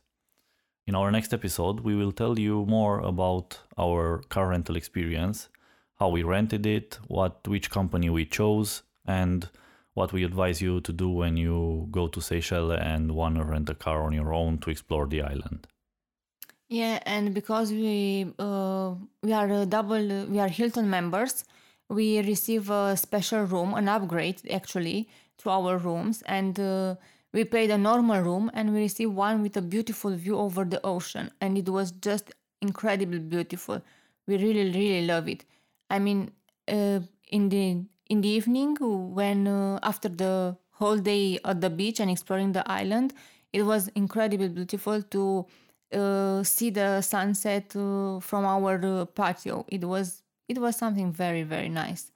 In 0.88 0.96
our 0.96 1.12
next 1.12 1.34
episode, 1.34 1.82
we 1.82 1.96
will 1.96 2.12
tell 2.12 2.40
you 2.40 2.66
more 2.66 3.00
about 3.00 3.60
our 3.78 4.24
car 4.30 4.50
rental 4.50 4.76
experience, 4.76 5.50
how 6.00 6.10
we 6.10 6.24
rented 6.24 6.66
it, 6.66 7.00
what 7.08 7.48
which 7.48 7.70
company 7.70 8.10
we 8.10 8.26
chose, 8.26 8.84
and 9.06 9.50
what 9.94 10.14
we 10.14 10.24
advise 10.24 10.62
you 10.62 10.82
to 10.82 10.92
do 10.92 11.10
when 11.10 11.38
you 11.38 11.88
go 11.92 12.08
to 12.08 12.22
Seychelles 12.22 12.80
and 12.82 13.12
want 13.12 13.36
to 13.36 13.44
rent 13.44 13.70
a 13.70 13.76
car 13.76 14.04
on 14.04 14.14
your 14.14 14.34
own 14.34 14.58
to 14.60 14.70
explore 14.70 15.06
the 15.08 15.22
island. 15.22 15.68
Yeah, 16.70 17.00
and 17.06 17.34
because 17.34 17.72
we 17.72 18.34
uh, 18.40 18.96
we 19.22 19.34
are 19.34 19.66
double 19.66 20.26
we 20.26 20.40
are 20.40 20.48
Hilton 20.48 20.90
members, 20.90 21.44
we 21.90 22.22
receive 22.22 22.70
a 22.70 22.96
special 22.96 23.44
room, 23.44 23.74
an 23.74 23.90
upgrade 23.90 24.42
actually 24.50 25.10
to 25.40 25.50
our 25.50 25.78
rooms, 25.78 26.24
and 26.26 26.58
uh, 26.60 26.96
we 27.34 27.46
paid 27.46 27.72
a 27.72 27.78
normal 27.78 28.22
room 28.22 28.52
and 28.54 28.74
we 28.74 28.82
received 28.82 29.14
one 29.14 29.42
with 29.42 29.56
a 29.58 29.62
beautiful 29.62 30.12
view 30.16 30.38
over 30.38 30.66
the 30.66 30.82
ocean, 30.86 31.32
and 31.42 31.58
it 31.58 31.70
was 31.70 31.92
just 31.92 32.32
incredibly 32.62 33.20
beautiful. 33.20 33.82
We 34.28 34.38
really 34.38 34.72
really 34.72 35.06
love 35.06 35.28
it. 35.28 35.46
I 35.90 36.00
mean, 36.00 36.32
uh, 36.68 37.00
in 37.30 37.50
the 37.50 37.86
in 38.10 38.22
the 38.22 38.30
evening 38.30 38.78
when 38.80 39.48
uh, 39.48 39.80
after 39.84 40.10
the 40.10 40.58
whole 40.72 40.98
day 40.98 41.40
at 41.46 41.62
the 41.62 41.70
beach 41.70 42.00
and 42.00 42.10
exploring 42.12 42.52
the 42.52 42.70
island, 42.70 43.14
it 43.54 43.64
was 43.64 43.88
incredibly 43.90 44.50
beautiful 44.50 45.02
to 45.02 45.46
uh, 45.94 46.44
see 46.44 46.70
the 46.70 47.02
sunset 47.02 47.76
uh, 47.76 48.20
from 48.20 48.46
our 48.46 48.80
uh, 48.84 49.06
patio. 49.06 49.66
It 49.70 49.84
was 49.86 50.24
it 50.48 50.58
was 50.58 50.76
something 50.76 51.12
very 51.12 51.44
very 51.44 51.70
nice. 51.70 52.12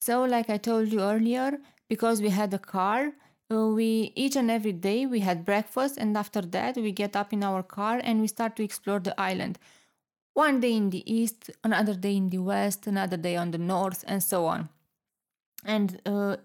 So, 0.00 0.24
like 0.24 0.50
I 0.50 0.58
told 0.58 0.92
you 0.92 1.00
earlier, 1.00 1.58
because 1.88 2.20
we 2.20 2.28
had 2.28 2.52
a 2.54 2.58
car, 2.58 3.12
we 3.50 4.12
each 4.14 4.36
and 4.36 4.50
every 4.50 4.72
day 4.72 5.06
we 5.06 5.20
had 5.20 5.44
breakfast, 5.44 5.96
and 5.98 6.16
after 6.16 6.40
that 6.40 6.76
we 6.76 6.92
get 6.92 7.14
up 7.16 7.32
in 7.32 7.44
our 7.44 7.62
car 7.62 8.00
and 8.02 8.20
we 8.20 8.26
start 8.26 8.56
to 8.56 8.64
explore 8.64 9.00
the 9.00 9.18
island. 9.20 9.58
One 10.32 10.60
day 10.60 10.72
in 10.74 10.90
the 10.90 11.04
east, 11.12 11.50
another 11.62 11.94
day 11.94 12.16
in 12.16 12.30
the 12.30 12.38
west, 12.38 12.86
another 12.86 13.16
day 13.16 13.36
on 13.36 13.52
the 13.52 13.58
north, 13.58 14.04
and 14.06 14.22
so 14.22 14.46
on. 14.46 14.68
And 15.64 16.00
uh, 16.04 16.36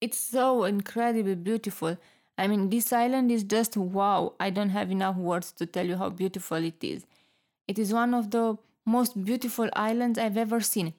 it's 0.00 0.18
so 0.18 0.64
incredibly 0.64 1.34
beautiful. 1.34 1.96
I 2.36 2.46
mean, 2.46 2.70
this 2.70 2.92
island 2.92 3.30
is 3.30 3.44
just 3.44 3.76
wow. 3.76 4.34
I 4.38 4.50
don't 4.50 4.70
have 4.70 4.90
enough 4.90 5.16
words 5.16 5.52
to 5.52 5.66
tell 5.66 5.86
you 5.86 5.96
how 5.96 6.10
beautiful 6.10 6.58
it 6.58 6.82
is. 6.82 7.06
It 7.66 7.78
is 7.78 7.92
one 7.92 8.14
of 8.14 8.30
the 8.30 8.56
most 8.84 9.24
beautiful 9.24 9.68
islands 9.74 10.18
I've 10.18 10.36
ever 10.36 10.60
seen. 10.60 10.94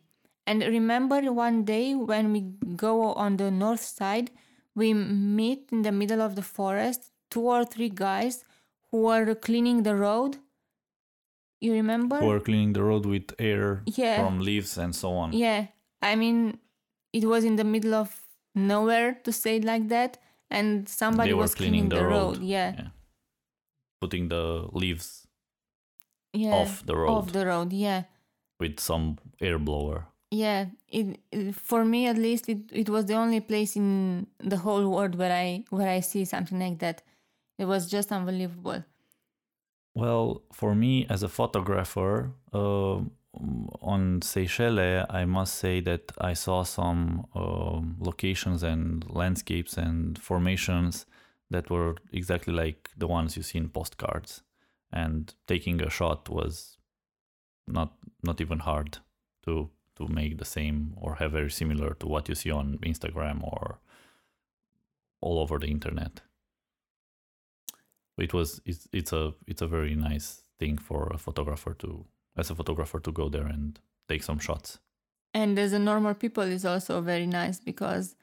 And 0.48 0.62
remember 0.62 1.22
one 1.32 1.64
day 1.66 1.96
when 1.96 2.32
we 2.32 2.42
go 2.76 3.14
on 3.14 3.38
the 3.38 3.52
north 3.52 3.82
side, 3.82 4.32
we 4.76 4.94
meet 4.94 5.70
in 5.72 5.82
the 5.84 5.92
middle 5.92 6.22
of 6.22 6.36
the 6.36 6.42
forest 6.42 7.12
two 7.32 7.42
or 7.42 7.66
three 7.66 7.90
guys 7.90 8.44
who 8.92 9.08
are 9.08 9.34
cleaning 9.36 9.84
the 9.84 9.96
road. 9.96 10.38
You 11.62 11.74
remember? 11.74 12.20
Who 12.20 12.30
are 12.32 12.40
cleaning 12.40 12.74
the 12.74 12.84
road 12.84 13.06
with 13.06 13.34
air 13.40 13.82
Yeah. 13.86 14.18
from 14.24 14.40
leaves 14.40 14.78
and 14.78 14.94
so 14.96 15.14
on. 15.14 15.34
Yeah, 15.34 15.68
I 16.02 16.16
mean, 16.16 16.60
it 17.14 17.26
was 17.26 17.44
in 17.44 17.56
the 17.56 17.64
middle 17.64 17.94
of 17.94 18.10
nowhere 18.54 19.16
to 19.24 19.32
say 19.32 19.58
it 19.58 19.64
like 19.64 19.88
that, 19.90 20.18
and 20.52 20.88
somebody 20.88 21.34
was 21.34 21.56
cleaning, 21.56 21.90
the, 21.90 22.06
road. 22.06 22.42
Yeah, 22.42 22.90
Putting 24.02 24.28
the 24.30 24.68
leaves 24.74 25.26
yeah, 26.34 26.54
off 26.54 26.86
the 26.86 26.96
road. 26.96 27.10
off 27.10 27.32
the 27.32 27.46
road. 27.46 27.74
Yeah, 27.74 28.04
with 28.60 28.80
some 28.80 29.18
air 29.42 29.58
blower. 29.58 30.08
Yeah, 30.36 30.66
it, 30.90 31.20
it 31.32 31.56
for 31.56 31.86
me 31.86 32.08
at 32.08 32.18
least 32.18 32.50
it, 32.50 32.60
it 32.72 32.90
was 32.90 33.06
the 33.06 33.14
only 33.14 33.40
place 33.40 33.76
in 33.78 34.28
the 34.40 34.58
whole 34.58 34.90
world 34.90 35.16
where 35.16 35.32
I 35.32 35.64
where 35.70 35.88
I 35.88 36.02
see 36.02 36.26
something 36.26 36.60
like 36.60 36.80
that. 36.80 37.02
It 37.58 37.66
was 37.66 37.90
just 37.90 38.12
unbelievable. 38.12 38.84
Well, 39.94 40.42
for 40.52 40.76
me 40.76 41.06
as 41.10 41.24
a 41.24 41.30
photographer, 41.30 42.32
uh, 42.54 43.00
on 43.82 44.22
Seychelles, 44.22 45.06
I 45.10 45.24
must 45.26 45.56
say 45.56 45.80
that 45.82 46.12
I 46.18 46.34
saw 46.34 46.64
some 46.64 47.28
uh, 47.34 47.80
locations 48.00 48.62
and 48.64 49.06
landscapes 49.10 49.78
and 49.78 50.20
formations 50.20 51.06
that 51.50 51.70
were 51.70 51.96
exactly 52.12 52.54
like 52.54 52.90
the 52.98 53.08
ones 53.08 53.38
you 53.38 53.44
see 53.44 53.58
in 53.58 53.70
postcards. 53.70 54.44
And 54.92 55.34
taking 55.48 55.82
a 55.82 55.90
shot 55.90 56.30
was 56.30 56.78
not 57.68 57.94
not 58.22 58.42
even 58.42 58.60
hard 58.60 59.00
to 59.46 59.70
to 59.98 60.08
make 60.08 60.38
the 60.38 60.46
same 60.46 60.94
or 60.98 61.16
have 61.16 61.32
very 61.32 61.52
similar 61.52 61.94
to 61.96 62.08
what 62.08 62.30
you 62.30 62.36
see 62.36 62.52
on 62.52 62.78
Instagram 62.80 63.44
or 63.44 63.80
all 65.22 65.40
over 65.40 65.58
the 65.60 65.68
internet. 65.68 66.22
It 68.18 68.34
was 68.34 68.62
it's 68.66 68.88
it's 68.94 69.12
a 69.14 69.34
it's 69.48 69.62
a 69.62 69.68
very 69.68 69.96
nice 69.96 70.42
thing 70.60 70.78
for 70.78 71.12
a 71.14 71.18
photographer 71.18 71.74
to 71.80 72.06
as 72.38 72.50
a 72.50 72.56
photographer 72.56 73.00
to 73.00 73.12
go 73.12 73.30
there 73.30 73.46
and 73.46 73.80
take 74.08 74.24
some 74.24 74.40
shots. 74.40 74.80
And 75.34 75.60
as 75.60 75.74
a 75.74 75.80
normal 75.80 76.14
people 76.14 76.44
is 76.44 76.66
also 76.66 77.02
very 77.02 77.28
nice 77.28 77.60
because 77.60 78.16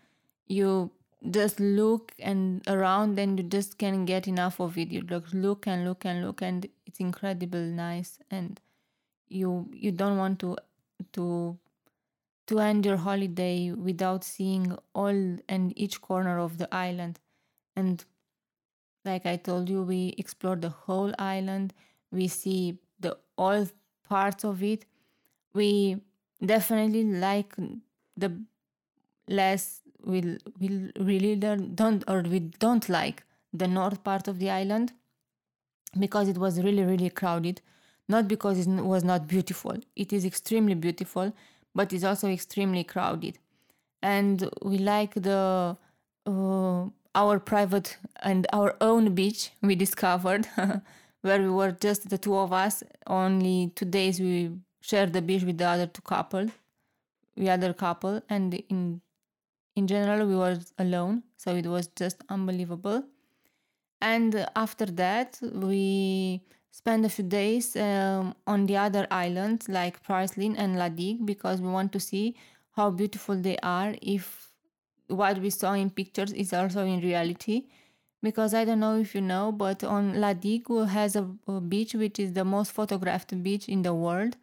you 0.47 0.91
just 1.31 1.61
look 1.61 2.13
and 2.19 2.63
around 2.67 3.19
and 3.19 3.39
you 3.39 3.45
just 3.45 3.79
can't 3.79 4.07
get 4.07 4.27
enough 4.27 4.61
of 4.61 4.79
it. 4.79 4.91
You 4.91 5.03
look 5.03 5.27
look 5.33 5.67
and 5.67 5.85
look 5.85 6.05
and 6.05 6.25
look 6.25 6.43
and 6.43 6.67
it's 6.87 7.01
incredible 7.01 7.61
nice 7.61 8.19
and 8.31 8.61
you 9.29 9.69
you 9.73 9.93
don't 9.93 10.17
want 10.17 10.39
to 10.41 10.57
to 11.13 11.59
to 12.47 12.59
end 12.59 12.85
your 12.85 12.97
holiday 12.97 13.73
without 13.73 14.25
seeing 14.25 14.77
all 14.95 15.39
and 15.49 15.73
each 15.77 16.01
corner 16.01 16.39
of 16.39 16.59
the 16.59 16.73
island. 16.75 17.21
And 17.77 18.05
like 19.05 19.27
i 19.27 19.37
told 19.37 19.69
you 19.69 19.83
we 19.83 20.15
explore 20.19 20.57
the 20.57 20.71
whole 20.71 21.13
island. 21.19 21.75
We 22.11 22.29
see 22.29 22.79
the 23.01 23.17
all 23.37 23.67
parts 24.09 24.45
of 24.45 24.63
it. 24.63 24.85
We 25.55 26.01
definitely 26.45 27.05
like 27.05 27.55
the 28.17 28.33
less 29.29 29.81
we 30.05 30.39
we 30.59 30.91
really 30.99 31.37
don't 31.37 32.05
or 32.09 32.23
we 32.23 32.41
don't 32.41 32.89
like 32.89 33.25
the 33.53 33.69
north 33.69 34.03
part 34.03 34.29
of 34.29 34.39
the 34.39 34.51
island 34.51 34.93
because 35.99 36.29
it 36.29 36.39
was 36.39 36.61
really 36.63 36.85
really 36.85 37.11
crowded. 37.11 37.61
Not 38.09 38.29
because 38.29 38.59
it 38.59 38.69
was 38.69 39.05
not 39.05 39.27
beautiful. 39.29 39.77
It 39.95 40.13
is 40.13 40.25
extremely 40.25 40.75
beautiful 40.75 41.33
but 41.75 41.93
it's 41.93 42.05
also 42.05 42.29
extremely 42.29 42.85
crowded. 42.85 43.39
And 44.03 44.49
we 44.63 44.79
like 44.79 45.15
the 45.15 45.77
uh, 46.27 46.85
our 47.15 47.39
private 47.39 47.99
and 48.23 48.47
our 48.53 48.77
own 48.81 49.15
beach 49.15 49.51
we 49.61 49.75
discovered 49.75 50.47
where 51.23 51.41
we 51.41 51.51
were 51.51 51.73
just 51.73 52.09
the 52.09 52.19
two 52.19 52.37
of 52.37 52.53
us. 52.53 52.83
Only 53.07 53.73
two 53.75 53.85
days 53.85 54.21
we 54.21 54.53
shared 54.81 55.13
the 55.13 55.23
beach 55.23 55.43
with 55.45 55.59
the 55.59 55.67
other 55.69 55.87
two 55.87 56.03
couple 56.03 56.51
the 57.37 57.51
other 57.51 57.73
couple. 57.73 58.23
And 58.29 58.55
in 58.69 59.01
in 59.75 59.87
general 59.87 60.27
we 60.27 60.37
were 60.37 60.59
alone 60.79 61.23
so 61.37 61.55
it 61.55 61.67
was 61.67 61.89
just 61.89 62.19
unbelievable. 62.29 63.05
And 64.01 64.47
after 64.57 64.87
that 64.87 65.39
we 65.43 66.43
spent 66.73 67.05
a 67.05 67.09
few 67.09 67.25
days 67.25 67.77
um, 67.77 68.35
on 68.47 68.67
the 68.67 68.77
other 68.77 69.07
islands 69.11 69.69
like 69.69 70.03
Praslin 70.03 70.57
and 70.59 70.77
La 70.77 70.89
Digue 70.89 71.25
because 71.25 71.61
we 71.61 71.69
want 71.69 71.93
to 71.93 72.01
see 72.01 72.35
how 72.73 72.91
beautiful 72.91 73.37
they 73.37 73.59
are 73.63 73.95
if 74.03 74.51
what 75.07 75.39
we 75.39 75.51
saw 75.51 75.75
in 75.75 75.91
pictures 75.91 76.33
is 76.33 76.53
also 76.53 76.85
in 76.85 77.01
reality 77.01 77.65
because 78.23 78.55
I 78.55 78.65
don't 78.65 78.81
know 78.81 78.99
if 78.99 79.15
you 79.15 79.21
know, 79.21 79.53
but 79.53 79.83
on 79.85 80.21
La 80.21 80.33
Digue 80.33 80.87
has 80.89 81.17
a, 81.17 81.29
a, 81.49 81.61
beach 81.61 81.95
which 81.95 82.19
is 82.19 82.33
the 82.33 82.45
most 82.45 82.73
photographed 82.73 83.43
beach 83.43 83.69
in 83.69 83.83
the 83.83 83.93
world, 83.93 84.37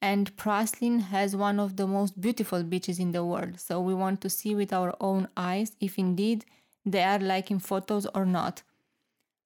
and 0.00 0.34
Praslin 0.36 1.00
has 1.00 1.34
one 1.34 1.58
of 1.58 1.76
the 1.76 1.86
most 1.86 2.20
beautiful 2.20 2.62
beaches 2.62 2.98
in 2.98 3.10
the 3.12 3.24
world. 3.24 3.58
So 3.58 3.80
we 3.80 3.94
want 3.94 4.20
to 4.20 4.30
see 4.30 4.54
with 4.54 4.72
our 4.72 4.94
own 5.00 5.28
eyes 5.36 5.72
if 5.80 5.98
indeed 5.98 6.44
they 6.86 7.02
are 7.02 7.18
like 7.18 7.50
in 7.50 7.58
photos 7.58 8.06
or 8.14 8.24
not. 8.24 8.62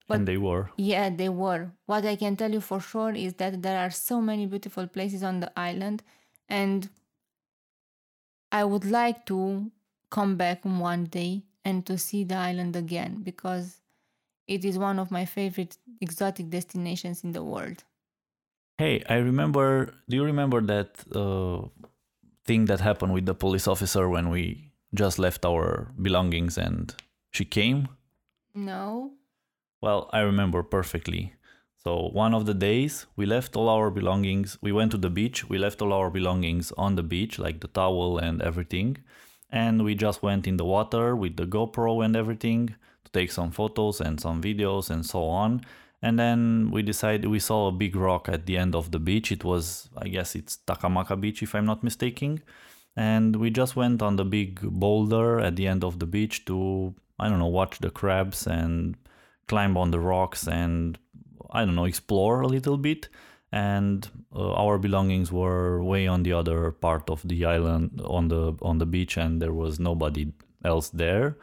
But 0.09 0.17
and 0.17 0.27
they 0.27 0.37
were. 0.37 0.71
Yeah, 0.75 1.09
they 1.11 1.29
were. 1.29 1.71
What 1.85 2.03
I 2.03 2.15
can 2.17 2.35
tell 2.35 2.51
you 2.51 2.61
for 2.61 2.81
sure 2.81 3.13
is 3.13 3.35
that 3.35 3.61
there 3.61 3.79
are 3.79 3.91
so 3.91 4.19
many 4.19 4.47
beautiful 4.47 4.87
places 4.87 5.23
on 5.23 5.39
the 5.39 5.51
island, 5.57 6.03
and 6.49 6.89
I 8.51 8.63
would 8.65 8.85
like 8.85 9.25
to 9.27 9.71
come 10.09 10.35
back 10.35 10.65
one 10.65 11.05
day 11.05 11.43
and 11.63 11.85
to 11.85 11.97
see 11.97 12.23
the 12.23 12.35
island 12.35 12.75
again 12.75 13.21
because 13.21 13.81
it 14.47 14.65
is 14.65 14.79
one 14.79 14.97
of 14.97 15.11
my 15.11 15.25
favorite 15.25 15.77
exotic 16.01 16.49
destinations 16.49 17.23
in 17.23 17.31
the 17.31 17.43
world. 17.43 17.83
Hey, 18.79 19.03
I 19.07 19.17
remember. 19.17 19.93
Do 20.09 20.15
you 20.15 20.23
remember 20.23 20.61
that 20.61 21.03
uh, 21.13 21.67
thing 22.45 22.65
that 22.65 22.79
happened 22.79 23.13
with 23.13 23.27
the 23.27 23.35
police 23.35 23.67
officer 23.67 24.09
when 24.09 24.29
we 24.29 24.71
just 24.95 25.19
left 25.19 25.45
our 25.45 25.93
belongings 26.01 26.57
and 26.57 26.95
she 27.29 27.45
came? 27.45 27.89
No. 28.55 29.18
Well, 29.81 30.09
I 30.11 30.19
remember 30.19 30.61
perfectly. 30.63 31.33
So, 31.81 32.09
one 32.09 32.33
of 32.33 32.45
the 32.45 32.53
days, 32.53 33.05
we 33.15 33.25
left 33.25 33.55
all 33.55 33.69
our 33.69 33.89
belongings. 33.89 34.57
We 34.61 34.73
went 34.73 34.91
to 34.91 34.97
the 34.97 35.09
beach. 35.09 35.47
We 35.47 35.57
left 35.57 35.81
all 35.81 35.93
our 35.93 36.09
belongings 36.09 36.73
on 36.77 36.95
the 36.95 37.03
beach, 37.03 37.39
like 37.39 37.61
the 37.61 37.69
towel 37.69 38.17
and 38.17 38.41
everything. 38.41 38.97
And 39.49 39.83
we 39.85 39.95
just 39.95 40.21
went 40.21 40.45
in 40.47 40.57
the 40.57 40.65
water 40.65 41.15
with 41.15 41.37
the 41.37 41.45
GoPro 41.45 42.03
and 42.03 42.15
everything 42.15 42.75
to 43.05 43.11
take 43.11 43.31
some 43.31 43.51
photos 43.51 44.01
and 44.01 44.19
some 44.19 44.41
videos 44.41 44.89
and 44.89 45.05
so 45.05 45.23
on. 45.23 45.61
And 46.01 46.19
then 46.19 46.69
we 46.71 46.81
decided 46.81 47.29
we 47.29 47.39
saw 47.39 47.67
a 47.67 47.71
big 47.71 47.95
rock 47.95 48.27
at 48.27 48.45
the 48.45 48.57
end 48.57 48.75
of 48.75 48.91
the 48.91 48.99
beach. 48.99 49.31
It 49.31 49.45
was, 49.45 49.89
I 49.97 50.09
guess, 50.09 50.35
it's 50.35 50.59
Takamaka 50.67 51.19
Beach, 51.19 51.41
if 51.41 51.55
I'm 51.55 51.65
not 51.65 51.83
mistaken. 51.83 52.41
And 52.95 53.37
we 53.37 53.49
just 53.49 53.77
went 53.77 54.01
on 54.01 54.17
the 54.17 54.25
big 54.25 54.59
boulder 54.61 55.39
at 55.39 55.55
the 55.55 55.67
end 55.67 55.83
of 55.85 55.99
the 55.99 56.05
beach 56.05 56.43
to, 56.45 56.93
I 57.17 57.29
don't 57.29 57.39
know, 57.39 57.47
watch 57.47 57.79
the 57.79 57.89
crabs 57.89 58.45
and 58.45 58.97
climb 59.49 59.75
on 59.75 59.91
the 59.91 59.99
rocks 59.99 60.47
and 60.47 60.97
I 61.51 61.65
don't 61.65 61.75
know, 61.75 61.85
explore 61.85 62.41
a 62.41 62.47
little 62.47 62.77
bit. 62.77 63.09
And 63.51 64.07
uh, 64.33 64.53
our 64.53 64.77
belongings 64.77 65.31
were 65.31 65.83
way 65.83 66.07
on 66.07 66.23
the 66.23 66.33
other 66.33 66.71
part 66.71 67.09
of 67.09 67.27
the 67.27 67.45
island 67.45 67.99
on 68.05 68.27
the 68.27 68.53
on 68.61 68.77
the 68.77 68.85
beach, 68.85 69.17
and 69.17 69.41
there 69.41 69.53
was 69.53 69.79
nobody 69.79 70.31
else 70.63 70.89
there. 70.89 71.35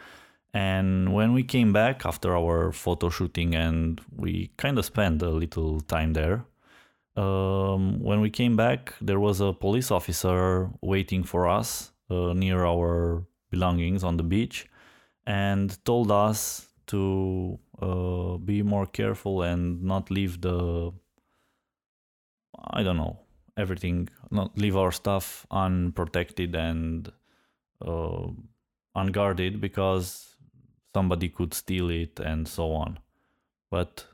And 0.54 1.12
when 1.12 1.32
we 1.32 1.42
came 1.42 1.72
back 1.72 2.06
after 2.06 2.36
our 2.36 2.70
photo 2.70 3.10
shooting, 3.10 3.56
and 3.56 4.00
we 4.14 4.52
kind 4.56 4.78
of 4.78 4.84
spent 4.84 5.20
a 5.22 5.30
little 5.30 5.80
time 5.80 6.12
there, 6.12 6.44
um, 7.16 8.00
when 8.00 8.20
we 8.20 8.30
came 8.30 8.56
back, 8.56 8.94
there 9.00 9.18
was 9.18 9.40
a 9.40 9.52
police 9.52 9.90
officer 9.90 10.70
waiting 10.82 11.24
for 11.24 11.48
us 11.48 11.90
uh, 12.08 12.32
near 12.34 12.64
our 12.64 13.26
belongings 13.50 14.04
on 14.04 14.16
the 14.16 14.22
beach 14.22 14.68
and 15.26 15.84
told 15.84 16.12
us 16.12 16.65
to 16.86 17.58
uh, 17.80 18.36
be 18.38 18.62
more 18.62 18.86
careful 18.86 19.42
and 19.42 19.82
not 19.82 20.10
leave 20.10 20.40
the 20.40 20.92
I 22.70 22.82
don't 22.82 22.96
know 22.96 23.18
everything 23.56 24.08
not 24.30 24.56
leave 24.58 24.76
our 24.76 24.92
stuff 24.92 25.46
unprotected 25.50 26.54
and 26.54 27.10
uh, 27.84 28.26
unguarded 28.94 29.60
because 29.60 30.36
somebody 30.94 31.28
could 31.28 31.54
steal 31.54 31.90
it 31.90 32.20
and 32.20 32.46
so 32.48 32.72
on. 32.72 32.98
But 33.70 34.06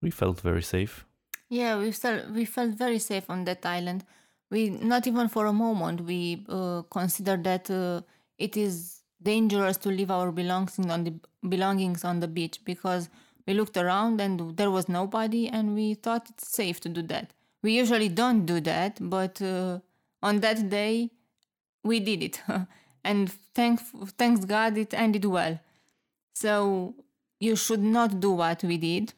we 0.00 0.10
felt 0.10 0.40
very 0.40 0.62
safe. 0.62 1.04
Yeah 1.48 1.78
we 1.78 1.92
felt 1.92 2.30
we 2.30 2.44
felt 2.44 2.74
very 2.74 2.98
safe 2.98 3.30
on 3.30 3.44
that 3.44 3.64
island. 3.64 4.04
We 4.50 4.70
not 4.70 5.06
even 5.06 5.28
for 5.28 5.46
a 5.46 5.52
moment 5.52 6.02
we 6.02 6.44
uh, 6.48 6.82
considered 6.90 7.44
that 7.44 7.70
uh, 7.70 8.02
it 8.38 8.56
is 8.56 9.03
dangerous 9.22 9.76
to 9.78 9.88
leave 9.88 10.10
our 10.10 10.30
belongings 10.30 10.78
on 10.78 11.04
the 11.04 11.14
belongings 11.48 12.04
on 12.04 12.20
the 12.20 12.28
beach 12.28 12.60
because 12.64 13.08
we 13.46 13.54
looked 13.54 13.76
around 13.76 14.20
and 14.20 14.56
there 14.56 14.70
was 14.70 14.88
nobody 14.88 15.48
and 15.48 15.74
we 15.74 15.94
thought 15.94 16.28
it's 16.30 16.48
safe 16.48 16.80
to 16.80 16.88
do 16.88 17.02
that. 17.02 17.32
We 17.62 17.72
usually 17.72 18.08
don't 18.08 18.46
do 18.46 18.60
that, 18.60 18.98
but 19.00 19.40
uh, 19.42 19.80
on 20.22 20.40
that 20.40 20.68
day 20.68 21.10
we 21.82 22.00
did 22.00 22.22
it. 22.22 22.42
and 23.04 23.30
thanks 23.54 23.84
thanks 24.16 24.44
God 24.44 24.78
it 24.78 24.94
ended 24.94 25.24
well. 25.24 25.58
So 26.34 26.94
you 27.40 27.56
should 27.56 27.82
not 27.82 28.20
do 28.20 28.30
what 28.32 28.62
we 28.62 28.78
did. 28.78 29.12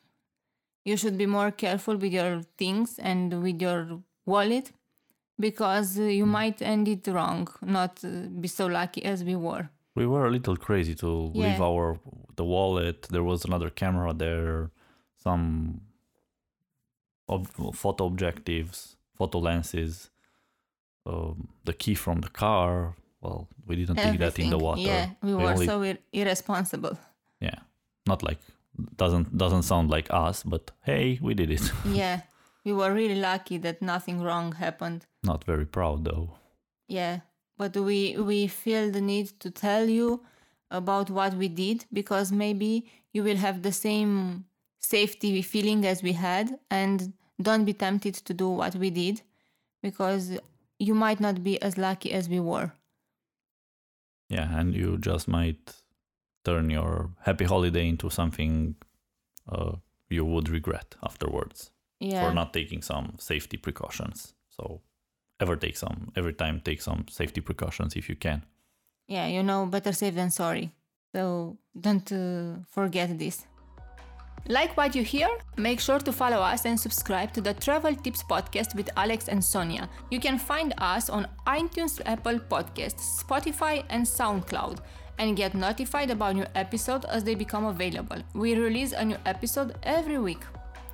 You 0.84 0.96
should 0.96 1.18
be 1.18 1.26
more 1.26 1.50
careful 1.50 1.96
with 1.96 2.12
your 2.12 2.42
things 2.58 2.98
and 2.98 3.42
with 3.42 3.60
your 3.60 4.00
wallet 4.24 4.70
because 5.38 5.98
you 5.98 6.26
might 6.26 6.62
end 6.62 6.88
it 6.88 7.06
wrong, 7.08 7.48
not 7.60 8.04
uh, 8.04 8.28
be 8.40 8.48
so 8.48 8.66
lucky 8.66 9.04
as 9.04 9.22
we 9.22 9.36
were 9.36 9.68
we 9.96 10.06
were 10.06 10.26
a 10.26 10.30
little 10.30 10.56
crazy 10.56 10.94
to 10.96 11.30
yeah. 11.34 11.42
leave 11.44 11.60
our 11.60 11.98
the 12.36 12.44
wallet. 12.44 12.98
There 13.10 13.24
was 13.24 13.44
another 13.44 13.70
camera 13.70 14.12
there, 14.14 14.70
some 15.22 15.80
ob- 17.28 17.74
photo 17.74 18.06
objectives, 18.06 18.96
photo 19.18 19.38
lenses. 19.38 20.10
um, 21.06 21.48
the 21.64 21.72
key 21.72 21.94
from 21.94 22.20
the 22.20 22.28
car. 22.28 22.94
Well, 23.20 23.46
we 23.66 23.76
didn't 23.76 23.96
take 23.96 24.18
that 24.18 24.38
in 24.38 24.50
the 24.50 24.58
water. 24.58 24.80
Yeah, 24.82 25.10
we, 25.22 25.30
We 25.34 25.42
were 25.42 25.52
only- 25.52 25.66
so 25.66 25.82
ir- 25.82 25.98
irresponsible. 26.12 26.98
Yeah, 27.40 27.58
not 28.06 28.22
like 28.22 28.40
doesn't 28.96 29.36
doesn't 29.38 29.62
sound 29.62 29.88
like 29.90 30.08
us, 30.26 30.42
but 30.42 30.70
hey, 30.82 31.18
we 31.22 31.34
did 31.34 31.50
it. 31.50 31.72
yeah, 32.02 32.20
we 32.64 32.72
were 32.72 32.92
really 32.92 33.14
lucky 33.20 33.58
that 33.58 33.80
nothing 33.82 34.20
wrong 34.22 34.52
happened. 34.52 35.06
not 35.22 35.44
very 35.44 35.66
proud 35.66 36.04
though. 36.04 36.28
Yeah, 36.88 37.20
but 37.58 37.76
we 37.76 38.16
we 38.18 38.46
feel 38.46 38.90
the 38.90 39.00
need 39.00 39.28
to 39.40 39.50
tell 39.50 39.88
you 39.88 40.24
about 40.70 41.10
what 41.10 41.34
we 41.34 41.48
did 41.48 41.84
because 41.92 42.32
maybe 42.32 42.86
you 43.12 43.22
will 43.22 43.36
have 43.36 43.62
the 43.62 43.72
same 43.72 44.44
safety 44.80 45.42
feeling 45.42 45.84
as 45.86 46.02
we 46.02 46.12
had 46.12 46.58
and 46.70 47.12
don't 47.40 47.64
be 47.64 47.72
tempted 47.72 48.14
to 48.14 48.34
do 48.34 48.48
what 48.48 48.74
we 48.76 48.90
did 48.90 49.22
because 49.82 50.38
you 50.78 50.94
might 50.94 51.20
not 51.20 51.42
be 51.42 51.60
as 51.62 51.76
lucky 51.78 52.12
as 52.12 52.28
we 52.28 52.40
were. 52.40 52.72
Yeah, 54.28 54.58
and 54.58 54.74
you 54.74 54.98
just 54.98 55.28
might 55.28 55.74
turn 56.44 56.70
your 56.70 57.10
happy 57.24 57.44
holiday 57.44 57.88
into 57.88 58.10
something 58.10 58.74
uh, 59.48 59.72
you 60.08 60.24
would 60.24 60.48
regret 60.48 60.94
afterwards 61.02 61.70
Yeah. 62.00 62.28
for 62.28 62.34
not 62.34 62.52
taking 62.52 62.82
some 62.82 63.14
safety 63.18 63.56
precautions. 63.56 64.34
So 64.48 64.80
ever 65.40 65.56
take 65.56 65.76
some 65.76 66.12
every 66.16 66.32
time 66.32 66.60
take 66.60 66.82
some 66.82 67.06
safety 67.08 67.40
precautions 67.40 67.96
if 67.96 68.08
you 68.08 68.16
can. 68.16 68.44
Yeah, 69.08 69.26
you 69.26 69.42
know, 69.42 69.66
better 69.66 69.92
safe 69.92 70.14
than 70.14 70.30
sorry. 70.30 70.72
So 71.14 71.56
don't 71.78 72.10
uh, 72.12 72.64
forget 72.68 73.18
this. 73.18 73.46
Like 74.48 74.76
what 74.76 74.94
you 74.94 75.02
hear? 75.02 75.28
Make 75.56 75.80
sure 75.80 75.98
to 75.98 76.12
follow 76.12 76.36
us 76.36 76.66
and 76.66 76.78
subscribe 76.78 77.32
to 77.32 77.40
the 77.40 77.54
Travel 77.54 77.94
Tips 77.96 78.22
Podcast 78.22 78.76
with 78.76 78.88
Alex 78.96 79.28
and 79.28 79.42
Sonia. 79.42 79.88
You 80.10 80.20
can 80.20 80.38
find 80.38 80.72
us 80.78 81.10
on 81.10 81.26
iTunes, 81.46 82.00
Apple 82.06 82.38
Podcasts, 82.38 83.22
Spotify, 83.22 83.84
and 83.88 84.06
SoundCloud 84.06 84.78
and 85.18 85.36
get 85.36 85.54
notified 85.54 86.10
about 86.10 86.36
new 86.36 86.46
episodes 86.54 87.06
as 87.06 87.24
they 87.24 87.34
become 87.34 87.64
available. 87.64 88.22
We 88.34 88.54
release 88.54 88.92
a 88.92 89.04
new 89.04 89.16
episode 89.24 89.74
every 89.82 90.18
week. 90.18 90.42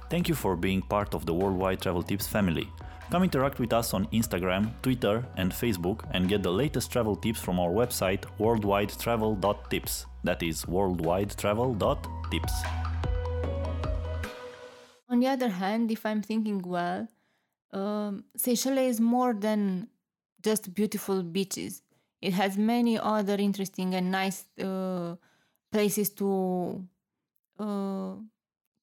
Thank 0.08 0.28
you 0.28 0.34
for 0.34 0.56
being 0.56 0.82
part 0.82 1.14
of 1.14 1.26
the 1.26 1.34
Worldwide 1.34 1.80
Travel 1.80 2.02
Tips 2.02 2.26
family. 2.26 2.68
Come 3.12 3.24
interact 3.24 3.58
with 3.58 3.74
us 3.74 3.92
on 3.92 4.06
Instagram, 4.06 4.72
Twitter, 4.80 5.22
and 5.36 5.52
Facebook 5.52 6.08
and 6.12 6.30
get 6.30 6.42
the 6.42 6.50
latest 6.50 6.90
travel 6.90 7.14
tips 7.14 7.38
from 7.38 7.60
our 7.60 7.68
website 7.68 8.24
worldwidetravel.tips. 8.40 10.06
That 10.24 10.42
is 10.42 10.64
worldwidetravel.tips. 10.64 12.52
On 15.10 15.20
the 15.20 15.26
other 15.26 15.50
hand, 15.50 15.90
if 15.90 16.06
I'm 16.06 16.22
thinking 16.22 16.62
well, 16.62 17.06
um, 17.74 18.24
Seychelles 18.34 18.78
is 18.78 18.98
more 18.98 19.34
than 19.34 19.88
just 20.42 20.72
beautiful 20.72 21.22
beaches. 21.22 21.82
It 22.22 22.32
has 22.32 22.56
many 22.56 22.98
other 22.98 23.34
interesting 23.34 23.94
and 23.94 24.10
nice 24.10 24.46
uh, 24.58 25.16
places 25.70 26.08
to 26.14 26.82
uh, 27.58 28.14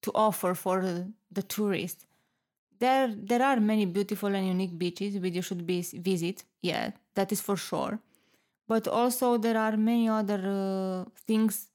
to 0.02 0.12
offer 0.14 0.54
for 0.54 0.82
the, 0.82 1.12
the 1.32 1.42
tourist. 1.42 2.06
There, 2.80 3.14
there 3.14 3.42
are 3.42 3.60
many 3.60 3.84
beautiful 3.86 4.34
and 4.34 4.46
unique 4.46 4.76
beaches 4.78 5.18
which 5.18 5.34
you 5.34 5.42
should 5.42 5.66
be, 5.66 5.82
visit. 5.82 6.44
Yeah, 6.62 6.90
that 7.14 7.30
is 7.32 7.40
for 7.40 7.56
sure. 7.56 8.00
But 8.66 8.88
also 8.88 9.36
there 9.36 9.58
are 9.58 9.76
many 9.76 10.08
other 10.08 10.40
uh, 11.06 11.10
things 11.26 11.68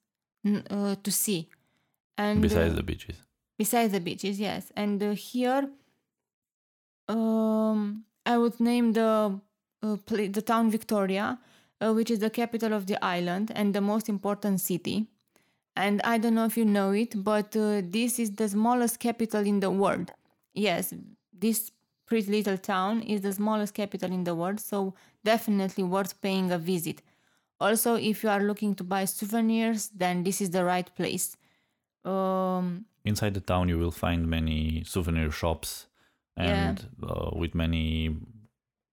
uh, 0.70 0.96
to 1.04 1.12
see. 1.12 1.50
And 2.18 2.42
Besides 2.42 2.74
uh, 2.74 2.76
the 2.78 2.84
beaches. 2.84 3.18
besides 3.58 3.92
the 3.94 4.00
beaches 4.02 4.40
yes 4.40 4.64
and 4.76 5.02
uh, 5.04 5.12
here 5.12 5.62
um 7.08 8.04
i 8.26 8.38
would 8.38 8.60
name 8.60 8.94
the 8.94 9.40
uh, 9.84 9.96
the 10.38 10.42
town 10.42 10.70
victoria 10.72 11.38
uh, 11.82 11.94
which 11.94 12.10
is 12.16 12.20
the 12.20 12.30
capital 12.30 12.74
of 12.74 12.88
the 12.88 12.98
island 13.04 13.52
and 13.56 13.74
the 13.74 13.82
most 13.82 14.10
important 14.10 14.60
city 14.60 14.98
and 15.76 16.02
i 16.04 16.18
don't 16.18 16.36
know 16.36 16.46
if 16.46 16.58
you 16.58 16.66
know 16.66 16.92
it 16.92 17.12
but 17.24 17.56
uh, 17.56 17.82
this 17.98 18.20
is 18.20 18.32
the 18.42 18.50
smallest 18.50 19.00
capital 19.00 19.46
in 19.54 19.60
the 19.60 19.70
world 19.70 20.12
yes 20.56 20.94
this 21.34 21.72
pretty 22.08 22.32
little 22.32 22.58
town 22.58 23.02
is 23.02 23.22
the 23.22 23.34
smallest 23.34 23.74
capital 23.74 24.12
in 24.12 24.24
the 24.24 24.36
world 24.36 24.60
so 24.60 24.94
definitely 25.24 25.84
worth 25.84 26.20
paying 26.22 26.52
a 26.52 26.58
visit 26.58 27.02
also 27.60 27.96
if 27.96 28.24
you 28.24 28.30
are 28.30 28.42
looking 28.44 28.76
to 28.76 28.84
buy 28.84 29.06
souvenirs 29.06 29.90
then 29.90 30.24
this 30.24 30.42
is 30.42 30.50
the 30.50 30.64
right 30.64 30.96
place 30.96 31.38
um 32.04 32.86
Inside 33.06 33.36
the 33.36 33.40
town, 33.40 33.70
you 33.70 33.78
will 33.78 33.92
find 33.92 34.28
many 34.28 34.84
souvenir 34.84 35.30
shops 35.30 35.86
and 36.36 36.90
uh, 37.04 37.30
with 37.36 37.54
many 37.54 38.18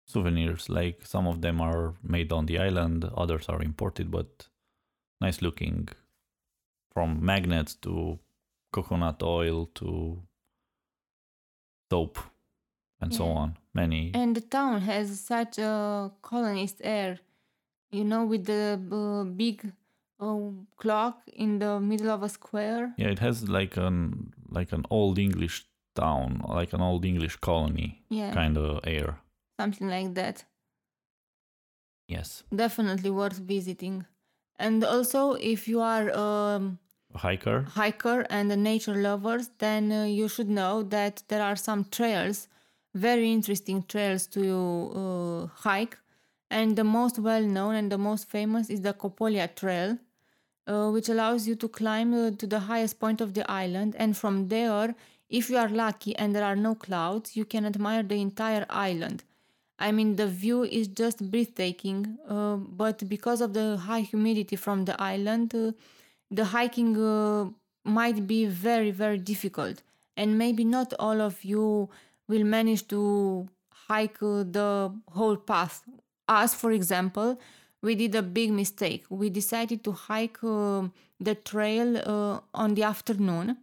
souvenirs. 0.05 0.69
Like 0.69 1.07
some 1.07 1.29
of 1.29 1.43
them 1.43 1.61
are 1.61 1.95
made 2.03 2.33
on 2.33 2.47
the 2.47 2.59
island, 2.59 3.05
others 3.17 3.49
are 3.49 3.63
imported, 3.63 4.11
but 4.11 4.49
nice 5.21 5.41
looking. 5.41 5.89
From 6.93 7.25
magnets 7.25 7.77
to 7.87 8.19
coconut 8.73 9.23
oil 9.23 9.67
to 9.77 10.23
soap 11.91 12.19
and 13.01 13.13
so 13.15 13.25
on. 13.27 13.57
Many. 13.75 14.11
And 14.15 14.35
the 14.37 14.41
town 14.41 14.81
has 14.83 15.21
such 15.21 15.59
a 15.59 16.11
colonist 16.23 16.81
air, 16.83 17.19
you 17.91 18.05
know, 18.05 18.25
with 18.25 18.45
the 18.47 18.81
uh, 18.93 19.25
big 19.25 19.73
uh, 20.21 20.39
clock 20.77 21.23
in 21.33 21.59
the 21.59 21.81
middle 21.81 22.11
of 22.11 22.23
a 22.23 22.29
square. 22.29 22.93
yeah, 22.97 23.09
it 23.09 23.19
has 23.21 23.49
like 23.49 23.77
an 23.77 24.33
like 24.51 24.73
an 24.73 24.85
old 24.91 25.19
English 25.19 25.65
town, 25.95 26.43
like 26.49 26.73
an 26.73 26.81
old 26.81 27.05
English 27.05 27.37
colony 27.37 28.03
Yeah, 28.09 28.33
kind 28.33 28.57
of 28.59 28.81
air. 28.85 29.19
something 29.59 29.89
like 29.89 30.15
that. 30.15 30.45
Yes. 32.09 32.43
Definitely 32.55 33.11
worth 33.11 33.39
visiting. 33.39 34.05
And 34.59 34.85
also, 34.85 35.35
if 35.35 35.69
you 35.69 35.81
are 35.81 36.11
um, 36.17 36.79
hiker. 37.15 37.63
hiker 37.63 38.27
and 38.31 38.51
a 38.53 38.57
nature 38.57 38.95
lovers, 38.95 39.51
then 39.59 39.93
uh, 39.93 40.05
you 40.05 40.29
should 40.29 40.49
know 40.49 40.83
that 40.83 41.23
there 41.29 41.43
are 41.43 41.57
some 41.57 41.85
trails, 41.85 42.49
very 42.95 43.33
interesting 43.33 43.83
trails 43.83 44.27
to 44.29 44.43
uh, 44.95 45.47
hike. 45.63 45.99
And 46.51 46.75
the 46.75 46.85
most 46.85 47.19
well 47.19 47.43
known 47.43 47.77
and 47.77 47.93
the 47.93 47.99
most 47.99 48.29
famous 48.29 48.71
is 48.71 48.81
the 48.81 48.93
Copolia 48.93 49.55
Trail, 49.55 49.99
uh, 50.67 50.91
which 50.91 51.09
allows 51.09 51.47
you 51.47 51.55
to 51.55 51.69
climb 51.69 52.13
uh, 52.13 52.31
to 52.33 52.47
the 52.47 52.61
highest 52.61 52.99
point 52.99 53.21
of 53.21 53.35
the 53.35 53.49
island. 53.49 53.95
And 53.97 54.17
from 54.17 54.49
there, 54.49 54.97
if 55.29 55.49
you 55.49 55.57
are 55.59 55.69
lucky 55.69 56.17
and 56.17 56.35
there 56.35 56.45
are 56.45 56.57
no 56.57 56.75
clouds, 56.75 57.37
you 57.37 57.45
can 57.45 57.65
admire 57.65 58.03
the 58.03 58.21
entire 58.21 58.67
island. 58.69 59.23
I 59.79 59.93
mean, 59.93 60.17
the 60.17 60.27
view 60.27 60.65
is 60.65 60.89
just 60.89 61.31
breathtaking, 61.31 62.19
uh, 62.29 62.57
but 62.57 63.09
because 63.09 63.41
of 63.41 63.55
the 63.55 63.77
high 63.77 64.01
humidity 64.01 64.57
from 64.57 64.85
the 64.85 65.01
island, 65.01 65.55
uh, 65.55 65.73
the 66.31 66.47
hiking 66.47 66.97
uh, 66.97 67.49
might 67.85 68.27
be 68.27 68.47
very, 68.47 68.91
very 68.91 69.19
difficult. 69.19 69.83
And 70.17 70.39
maybe 70.39 70.65
not 70.65 70.93
all 70.99 71.21
of 71.21 71.45
you 71.45 71.89
will 72.29 72.45
manage 72.45 72.87
to 72.89 73.49
hike 73.89 74.23
uh, 74.23 74.45
the 74.45 74.93
whole 75.13 75.37
path. 75.37 75.83
Us, 76.29 76.55
for 76.55 76.73
example, 76.73 77.39
we 77.83 77.95
did 77.95 78.15
a 78.15 78.23
big 78.23 78.53
mistake. 78.53 79.05
We 79.09 79.31
decided 79.31 79.83
to 79.85 79.93
hike 79.93 80.39
uh, 80.45 80.89
the 81.19 81.35
trail 81.35 81.97
uh, 81.97 82.41
on 82.55 82.75
the 82.75 82.85
afternoon 82.85 83.57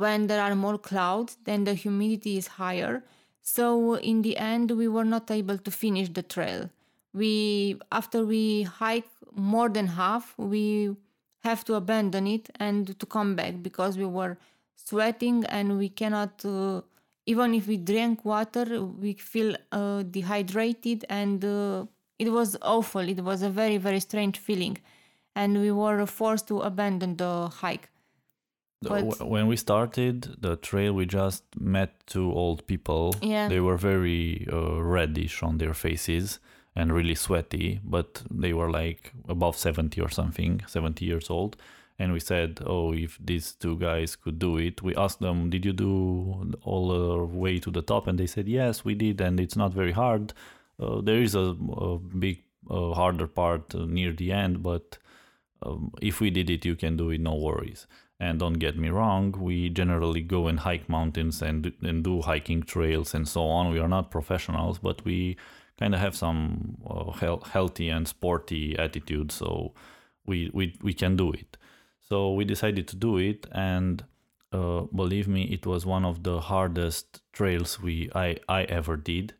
when 0.00 0.28
there 0.28 0.40
are 0.40 0.54
more 0.54 0.78
clouds, 0.78 1.36
then 1.44 1.64
the 1.64 1.74
humidity 1.74 2.38
is 2.38 2.46
higher. 2.46 3.04
So 3.42 3.96
in 3.96 4.22
the 4.22 4.38
end, 4.38 4.70
we 4.70 4.88
were 4.88 5.04
not 5.04 5.30
able 5.30 5.58
to 5.58 5.70
finish 5.70 6.08
the 6.08 6.22
trail. 6.22 6.70
We 7.12 7.78
after 7.92 8.24
we 8.24 8.62
hike 8.62 9.10
more 9.34 9.68
than 9.68 9.88
half, 9.88 10.34
we 10.38 10.96
have 11.40 11.64
to 11.64 11.74
abandon 11.74 12.26
it 12.26 12.50
and 12.56 12.98
to 12.98 13.06
come 13.06 13.34
back 13.34 13.62
because 13.62 13.96
we 13.98 14.04
were 14.04 14.38
sweating 14.76 15.44
and 15.46 15.78
we 15.78 15.88
cannot. 15.88 16.44
Uh, 16.44 16.82
even 17.26 17.54
if 17.54 17.66
we 17.66 17.76
drank 17.76 18.24
water, 18.24 18.82
we 18.82 19.12
feel 19.14 19.54
uh, 19.72 20.02
dehydrated 20.02 21.04
and 21.08 21.44
uh, 21.44 21.84
it 22.18 22.30
was 22.30 22.56
awful. 22.62 23.00
It 23.00 23.22
was 23.22 23.42
a 23.42 23.50
very 23.50 23.76
very 23.76 24.00
strange 24.00 24.38
feeling, 24.38 24.78
and 25.34 25.60
we 25.60 25.70
were 25.70 26.04
forced 26.06 26.48
to 26.48 26.60
abandon 26.60 27.16
the 27.16 27.48
hike. 27.48 27.88
But- 28.82 29.28
when 29.28 29.46
we 29.46 29.56
started 29.56 30.36
the 30.40 30.56
trail, 30.56 30.94
we 30.94 31.04
just 31.04 31.44
met 31.58 31.90
two 32.06 32.32
old 32.32 32.66
people. 32.66 33.14
Yeah. 33.20 33.48
They 33.48 33.60
were 33.60 33.76
very 33.76 34.46
uh, 34.50 34.82
reddish 34.82 35.42
on 35.42 35.58
their 35.58 35.74
faces 35.74 36.40
and 36.76 36.92
really 36.92 37.14
sweaty, 37.14 37.80
but 37.84 38.22
they 38.30 38.52
were 38.52 38.70
like 38.70 39.12
above 39.28 39.56
70 39.56 40.00
or 40.00 40.08
something, 40.08 40.62
70 40.66 41.04
years 41.04 41.30
old. 41.30 41.56
And 41.98 42.12
we 42.12 42.20
said, 42.20 42.60
Oh, 42.64 42.94
if 42.94 43.18
these 43.22 43.52
two 43.52 43.76
guys 43.76 44.16
could 44.16 44.38
do 44.38 44.56
it, 44.56 44.82
we 44.82 44.94
asked 44.94 45.20
them, 45.20 45.50
Did 45.50 45.66
you 45.66 45.72
do 45.72 46.52
all 46.62 46.88
the 46.88 47.24
way 47.24 47.58
to 47.58 47.70
the 47.70 47.82
top? 47.82 48.06
And 48.06 48.18
they 48.18 48.26
said, 48.26 48.48
Yes, 48.48 48.84
we 48.84 48.94
did. 48.94 49.20
And 49.20 49.38
it's 49.38 49.56
not 49.56 49.74
very 49.74 49.92
hard. 49.92 50.32
Uh, 50.78 51.02
there 51.02 51.20
is 51.20 51.34
a, 51.34 51.54
a 51.76 51.98
big, 51.98 52.42
uh, 52.70 52.94
harder 52.94 53.26
part 53.26 53.74
uh, 53.74 53.84
near 53.84 54.12
the 54.12 54.32
end, 54.32 54.62
but 54.62 54.96
um, 55.62 55.92
if 56.00 56.20
we 56.20 56.30
did 56.30 56.48
it, 56.48 56.64
you 56.64 56.74
can 56.74 56.96
do 56.96 57.10
it, 57.10 57.20
no 57.20 57.34
worries. 57.34 57.86
And 58.18 58.38
don't 58.38 58.54
get 58.54 58.78
me 58.78 58.88
wrong, 58.90 59.32
we 59.32 59.70
generally 59.70 60.20
go 60.20 60.46
and 60.46 60.60
hike 60.60 60.88
mountains 60.90 61.40
and 61.40 61.72
and 61.82 62.04
do 62.04 62.20
hiking 62.20 62.62
trails 62.62 63.14
and 63.14 63.26
so 63.26 63.44
on. 63.44 63.72
We 63.72 63.78
are 63.78 63.88
not 63.88 64.10
professionals, 64.10 64.78
but 64.78 65.02
we 65.04 65.38
kind 65.80 65.94
of 65.94 66.00
have 66.00 66.16
some 66.16 66.76
uh, 66.86 67.12
heal- 67.12 67.44
healthy 67.52 67.88
and 67.88 68.06
sporty 68.06 68.78
attitude, 68.78 69.32
so 69.32 69.72
we 70.26 70.50
we 70.54 70.76
we 70.82 70.92
can 70.94 71.16
do 71.16 71.32
it. 71.32 71.56
So 72.00 72.32
we 72.34 72.44
decided 72.44 72.88
to 72.88 72.96
do 72.96 73.18
it, 73.18 73.46
and 73.52 74.04
uh, 74.52 74.82
believe 74.94 75.28
me, 75.28 75.44
it 75.44 75.66
was 75.66 75.86
one 75.86 76.04
of 76.04 76.22
the 76.22 76.40
hardest 76.40 77.22
trails 77.32 77.80
we 77.80 78.10
I 78.14 78.36
I 78.48 78.64
ever 78.64 78.96
did. 78.96 79.34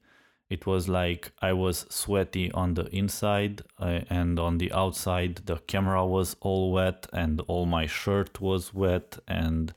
It 0.49 0.67
was 0.67 0.89
like 0.89 1.31
I 1.41 1.53
was 1.53 1.87
sweaty 1.91 2.51
on 2.53 2.75
the 2.75 2.87
inside 2.87 3.63
uh, 3.79 4.01
and 4.11 4.39
on 4.39 4.59
the 4.59 4.73
outside. 4.73 5.43
The 5.47 5.59
camera 5.59 6.05
was 6.07 6.37
all 6.41 6.73
wet, 6.73 7.07
and 7.13 7.41
all 7.49 7.67
my 7.67 7.87
shirt 7.87 8.41
was 8.41 8.75
wet, 8.75 9.19
and 9.29 9.73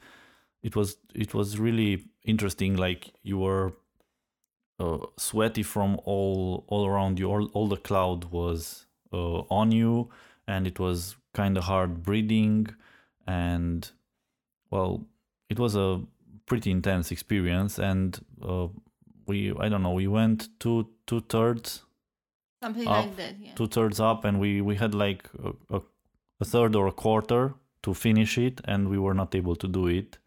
it 0.64 0.76
was 0.76 0.98
it 1.14 1.34
was 1.34 1.60
really 1.60 2.06
interesting. 2.24 2.76
Like 2.76 3.12
you 3.22 3.38
were 3.40 3.74
sweaty 5.18 5.64
from 5.64 6.00
all 6.06 6.64
all 6.68 6.86
around 6.86 7.20
you. 7.20 7.30
All, 7.30 7.46
all 7.54 7.68
the 7.68 7.78
cloud 7.78 8.26
was 8.26 8.86
uh, 9.12 9.40
on 9.50 9.72
you, 9.72 10.10
and 10.48 10.68
it 10.68 10.80
was 10.80 11.16
kind 11.34 11.58
of 11.58 11.64
hard 11.66 12.04
breathing. 12.04 12.68
And 13.28 13.90
well, 14.70 15.06
it 15.50 15.60
was 15.60 15.76
a 15.76 16.02
pretty 16.46 16.72
intense 16.72 17.12
experience. 17.12 17.80
And 17.80 18.20
uh, 18.42 18.68
we 19.28 19.54
I 19.60 19.70
don't 19.70 19.84
know 19.84 19.92
we 19.92 20.08
went 20.08 20.50
two 20.60 20.90
two 21.06 21.22
thirds 21.22 21.84
Something 22.64 22.88
Up 22.88 23.06
like 23.06 23.16
that. 23.18 23.36
Yeah. 23.42 23.56
two 23.56 23.68
thirds 23.68 24.00
up, 24.00 24.24
and 24.24 24.40
we 24.40 24.62
we 24.62 24.76
had 24.76 24.96
like 24.96 25.30
a, 25.70 25.82
a, 26.40 26.46
third 26.46 26.76
or 26.78 26.88
a 26.88 26.94
quarter 26.94 27.56
to 27.82 27.94
finish 27.94 28.38
it, 28.38 28.62
and 28.64 28.88
we 28.88 28.98
were 28.98 29.14
not 29.14 29.36
able 29.36 29.58
to 29.58 29.68
do 29.68 29.88
it. 29.88 30.18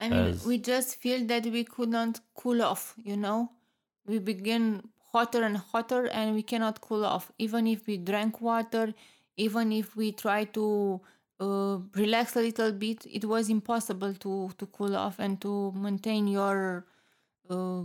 I 0.00 0.08
mean, 0.08 0.38
we 0.46 0.56
just 0.56 0.96
feel 0.96 1.26
that 1.26 1.44
we 1.44 1.64
could 1.64 1.90
not 1.90 2.20
cool 2.34 2.62
off, 2.62 2.94
you 3.02 3.16
know? 3.18 3.50
We 4.08 4.18
begin 4.18 4.82
hotter 5.12 5.42
and 5.44 5.56
hotter 5.56 6.06
and 6.08 6.34
we 6.34 6.42
cannot 6.42 6.80
cool 6.80 7.04
off. 7.04 7.30
Even 7.38 7.66
if 7.66 7.86
we 7.86 7.98
drank 7.98 8.40
water, 8.40 8.94
even 9.36 9.72
if 9.72 9.96
we 9.96 10.12
try 10.12 10.44
to 10.44 11.00
uh, 11.40 11.78
relax 11.94 12.36
a 12.36 12.40
little 12.40 12.72
bit, 12.72 13.06
it 13.06 13.24
was 13.24 13.48
impossible 13.48 14.14
to, 14.14 14.50
to 14.58 14.66
cool 14.66 14.96
off 14.96 15.18
and 15.18 15.40
to 15.40 15.72
maintain 15.72 16.26
your. 16.26 16.86
Uh, 17.48 17.82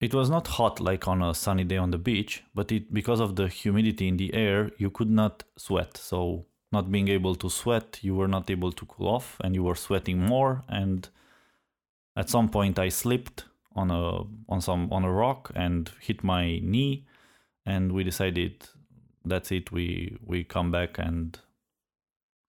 It 0.00 0.12
was 0.12 0.28
not 0.28 0.46
hot 0.48 0.80
like 0.80 1.08
on 1.08 1.22
a 1.22 1.32
sunny 1.34 1.64
day 1.64 1.78
on 1.78 1.90
the 1.90 1.98
beach, 1.98 2.42
but 2.54 2.70
it 2.72 2.92
because 2.92 3.20
of 3.20 3.36
the 3.36 3.46
humidity 3.48 4.06
in 4.08 4.16
the 4.16 4.34
air, 4.34 4.70
you 4.76 4.90
could 4.90 5.10
not 5.10 5.44
sweat. 5.56 5.96
So 5.96 6.46
not 6.72 6.90
being 6.90 7.08
able 7.08 7.36
to 7.36 7.48
sweat, 7.48 8.00
you 8.02 8.14
were 8.16 8.28
not 8.28 8.50
able 8.50 8.72
to 8.72 8.84
cool 8.86 9.08
off, 9.08 9.38
and 9.42 9.54
you 9.54 9.62
were 9.62 9.76
sweating 9.76 10.18
more. 10.18 10.62
And 10.68 11.08
at 12.16 12.28
some 12.28 12.48
point, 12.48 12.78
I 12.78 12.90
slipped 12.90 13.44
on 13.74 13.90
a 13.90 14.22
on 14.48 14.60
some 14.60 14.92
on 14.92 15.04
a 15.04 15.12
rock 15.12 15.50
and 15.54 15.90
hit 16.00 16.22
my 16.24 16.60
knee, 16.62 17.06
and 17.66 17.92
we 17.92 18.04
decided 18.04 18.66
that's 19.24 19.50
it. 19.52 19.72
We 19.72 20.16
we 20.24 20.44
come 20.44 20.70
back 20.70 20.98
and 20.98 21.38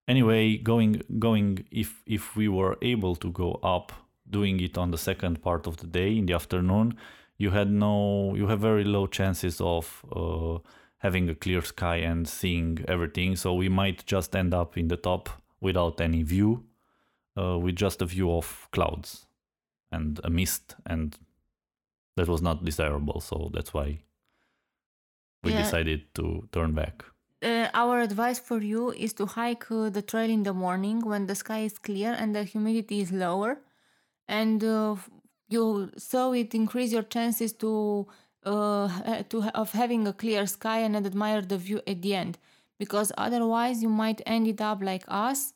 anyway 0.08 0.58
going 0.58 1.02
going 1.20 1.66
if 1.72 2.02
if 2.06 2.36
we 2.36 2.48
were 2.48 2.78
able 2.82 3.16
to 3.16 3.32
go 3.32 3.54
up 3.64 3.92
doing 4.30 4.60
it 4.60 4.78
on 4.78 4.92
the 4.92 4.98
second 4.98 5.42
part 5.42 5.68
of 5.68 5.78
the 5.78 5.88
day 5.88 6.18
in 6.18 6.26
the 6.26 6.34
afternoon 6.34 6.98
you 7.38 7.52
had 7.52 7.70
no 7.72 8.34
you 8.36 8.48
have 8.48 8.60
very 8.60 8.84
low 8.84 9.08
chances 9.08 9.60
of 9.62 10.06
uh, 10.16 10.58
having 11.00 11.30
a 11.30 11.36
clear 11.36 11.62
sky 11.62 11.98
and 11.98 12.28
seeing 12.28 12.84
everything 12.88 13.36
so 13.36 13.54
we 13.54 13.70
might 13.70 14.06
just 14.06 14.36
end 14.36 14.54
up 14.54 14.78
in 14.78 14.88
the 14.88 14.98
top 14.98 15.30
without 15.60 16.00
any 16.02 16.24
view 16.24 16.64
uh, 17.38 17.58
with 17.58 17.76
just 17.76 18.02
a 18.02 18.06
view 18.06 18.32
of 18.32 18.68
clouds 18.72 19.26
and 19.91 20.19
a 20.24 20.30
mist 20.30 20.76
and 20.86 21.17
that 22.17 22.28
was 22.28 22.41
not 22.41 22.63
desirable 22.65 23.19
so 23.21 23.50
that's 23.54 23.74
why 23.74 24.00
we 25.43 25.52
Yeah. 25.52 25.58
decided 25.58 26.13
to 26.15 26.48
turn 26.52 26.74
back 26.74 27.04
uh, 27.43 27.67
our 27.74 28.00
advice 28.02 28.39
for 28.39 28.60
you 28.62 28.91
is 28.91 29.13
to 29.13 29.26
hike 29.26 29.69
uh, 29.71 29.89
the 29.89 30.02
trail 30.02 30.30
in 30.30 30.43
the 30.43 30.54
morning 30.54 31.02
when 31.02 31.28
the 31.28 31.36
sky 31.36 31.60
is 31.60 31.78
clear 31.78 32.13
and 32.17 32.36
the 32.36 32.43
humidity 32.43 33.02
is 33.02 33.12
lower 33.12 33.60
and 34.28 34.63
uh, 34.63 34.95
you 35.50 35.91
so 35.98 36.34
it 36.34 36.56
increase 36.56 36.91
your 36.91 37.04
chances 37.04 37.54
to 37.54 38.08
uh, 38.45 39.24
to 39.30 39.43
of 39.54 39.71
having 39.74 40.08
a 40.08 40.13
clear 40.13 40.45
sky 40.48 40.80
and 40.80 40.95
admire 40.95 41.41
the 41.41 41.58
view 41.58 41.82
at 41.88 42.02
the 42.02 42.13
end 42.15 42.38
because 42.80 43.12
otherwise 43.17 43.82
you 43.84 43.89
might 43.89 44.21
end 44.26 44.48
it 44.48 44.62
up 44.62 44.82
like 44.82 45.04
us 45.08 45.54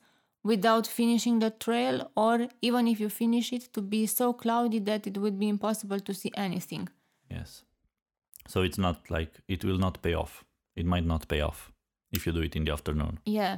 without 0.52 0.86
finishing 1.00 1.36
the 1.46 1.52
trail 1.66 1.96
or 2.26 2.36
even 2.68 2.84
if 2.92 2.98
you 3.04 3.10
finish 3.24 3.48
it 3.58 3.64
to 3.76 3.82
be 3.94 4.02
so 4.20 4.26
cloudy 4.44 4.80
that 4.90 5.02
it 5.10 5.16
would 5.24 5.38
be 5.44 5.48
impossible 5.56 6.00
to 6.08 6.14
see 6.22 6.32
anything 6.48 6.86
Yes. 7.38 7.64
So 8.48 8.64
it's 8.64 8.80
not 8.80 8.98
like 9.10 9.32
it 9.48 9.64
will 9.64 9.78
not 9.78 10.02
pay 10.02 10.16
off. 10.16 10.44
It 10.76 10.86
might 10.86 11.06
not 11.06 11.28
pay 11.28 11.42
off 11.42 11.72
if 12.12 12.26
you 12.26 12.32
do 12.32 12.42
it 12.42 12.56
in 12.56 12.64
the 12.66 12.74
afternoon. 12.74 13.20
yeah 13.26 13.56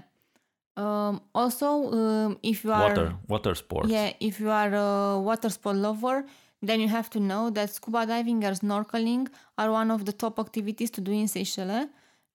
um, 0.77 1.21
also 1.33 1.67
um, 1.91 2.37
if 2.43 2.63
you 2.63 2.71
are 2.71 2.89
Water, 2.89 3.13
water 3.27 3.55
sports. 3.55 3.89
Yeah, 3.89 4.13
if 4.19 4.39
you 4.39 4.49
are 4.49 4.73
a 4.73 5.19
water 5.19 5.49
sport 5.49 5.75
lover, 5.75 6.25
then 6.61 6.79
you 6.79 6.87
have 6.87 7.09
to 7.09 7.19
know 7.19 7.49
that 7.49 7.69
scuba 7.71 8.05
diving 8.05 8.43
and 8.43 8.55
snorkeling 8.57 9.27
are 9.57 9.71
one 9.71 9.91
of 9.91 10.05
the 10.05 10.13
top 10.13 10.39
activities 10.39 10.89
to 10.91 11.01
do 11.01 11.11
in 11.11 11.27
Seychelles. 11.27 11.87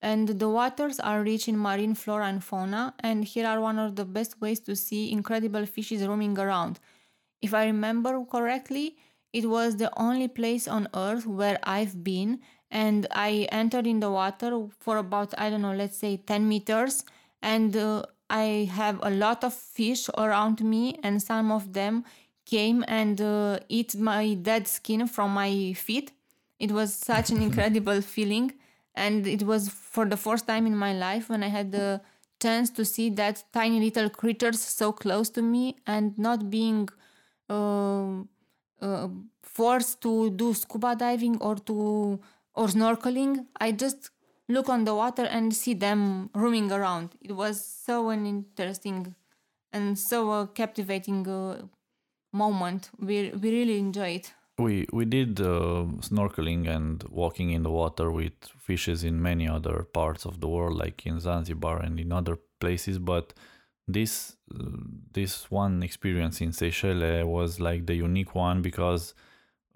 And 0.06 0.28
the 0.28 0.48
waters 0.48 1.00
are 1.00 1.24
rich 1.24 1.48
in 1.48 1.58
marine 1.58 1.96
flora 1.96 2.26
and 2.26 2.42
fauna, 2.42 2.94
and 3.00 3.24
here 3.24 3.44
are 3.44 3.60
one 3.60 3.76
of 3.76 3.96
the 3.96 4.04
best 4.04 4.40
ways 4.40 4.60
to 4.60 4.76
see 4.76 5.10
incredible 5.10 5.66
fishes 5.66 6.06
roaming 6.06 6.38
around. 6.38 6.78
If 7.42 7.52
I 7.52 7.64
remember 7.64 8.24
correctly, 8.24 8.96
it 9.32 9.46
was 9.46 9.74
the 9.74 9.90
only 9.98 10.28
place 10.28 10.68
on 10.68 10.86
earth 10.94 11.26
where 11.26 11.58
I've 11.64 12.04
been, 12.04 12.38
and 12.70 13.08
I 13.10 13.48
entered 13.50 13.88
in 13.88 13.98
the 13.98 14.12
water 14.12 14.68
for 14.78 14.98
about, 14.98 15.34
I 15.36 15.50
don't 15.50 15.62
know, 15.62 15.74
let's 15.74 15.98
say 15.98 16.18
10 16.18 16.48
meters, 16.48 17.04
and 17.42 17.76
uh, 17.76 18.04
I 18.30 18.70
have 18.72 19.00
a 19.02 19.10
lot 19.10 19.42
of 19.42 19.54
fish 19.54 20.08
around 20.16 20.62
me, 20.62 21.00
and 21.02 21.20
some 21.20 21.50
of 21.50 21.72
them 21.72 22.04
came 22.44 22.84
and 22.86 23.20
uh, 23.20 23.58
eat 23.68 23.96
my 23.96 24.34
dead 24.34 24.68
skin 24.68 25.08
from 25.08 25.34
my 25.34 25.72
feet. 25.72 26.12
It 26.60 26.70
was 26.70 26.94
such 26.94 27.30
an 27.30 27.42
incredible 27.48 28.00
feeling, 28.02 28.52
and 28.96 29.26
it 29.26 29.42
was 29.42 29.68
for 29.68 30.06
the 30.06 30.16
first 30.16 30.46
time 30.46 30.66
in 30.66 30.76
my 30.76 30.92
life 30.92 31.28
when 31.28 31.42
I 31.42 31.48
had 31.48 31.72
the 31.72 32.00
chance 32.40 32.70
to 32.70 32.84
see 32.84 33.10
that 33.10 33.44
tiny 33.52 33.80
little 33.80 34.10
creatures 34.10 34.60
so 34.60 34.92
close 34.92 35.30
to 35.30 35.42
me 35.42 35.76
and 35.86 36.18
not 36.18 36.50
being 36.50 36.88
uh, 37.48 38.20
uh, 38.80 39.08
forced 39.42 40.00
to 40.02 40.30
do 40.30 40.52
scuba 40.54 40.94
diving 40.96 41.38
or 41.38 41.56
to 41.56 42.20
or 42.54 42.66
snorkeling. 42.68 43.46
I 43.60 43.72
just 43.72 44.10
look 44.48 44.68
on 44.68 44.84
the 44.84 44.94
water 44.94 45.24
and 45.24 45.54
see 45.54 45.74
them 45.74 46.30
roaming 46.34 46.70
around. 46.72 47.10
It 47.20 47.32
was 47.32 47.64
so 47.64 48.10
an 48.10 48.26
interesting 48.26 49.14
and 49.72 49.98
so 49.98 50.30
a 50.30 50.46
captivating 50.46 51.28
uh, 51.28 51.62
moment. 52.32 52.90
We 52.98 53.30
we 53.30 53.50
really 53.50 53.78
enjoy 53.78 54.10
it. 54.20 54.32
We 54.58 54.86
we 54.92 55.04
did 55.04 55.40
uh, 55.40 55.84
snorkeling 56.00 56.66
and 56.66 57.02
walking 57.10 57.50
in 57.50 57.62
the 57.62 57.70
water 57.70 58.10
with 58.10 58.32
fishes 58.58 59.04
in 59.04 59.20
many 59.20 59.46
other 59.46 59.82
parts 59.92 60.24
of 60.24 60.40
the 60.40 60.48
world, 60.48 60.78
like 60.78 61.04
in 61.06 61.20
Zanzibar 61.20 61.80
and 61.82 62.00
in 62.00 62.10
other 62.10 62.38
places. 62.58 62.98
But 62.98 63.34
this 63.86 64.36
uh, 64.54 64.64
this 65.12 65.50
one 65.50 65.82
experience 65.82 66.40
in 66.40 66.52
Seychelles 66.52 67.26
was 67.26 67.60
like 67.60 67.86
the 67.86 67.94
unique 67.94 68.34
one 68.34 68.62
because 68.62 69.14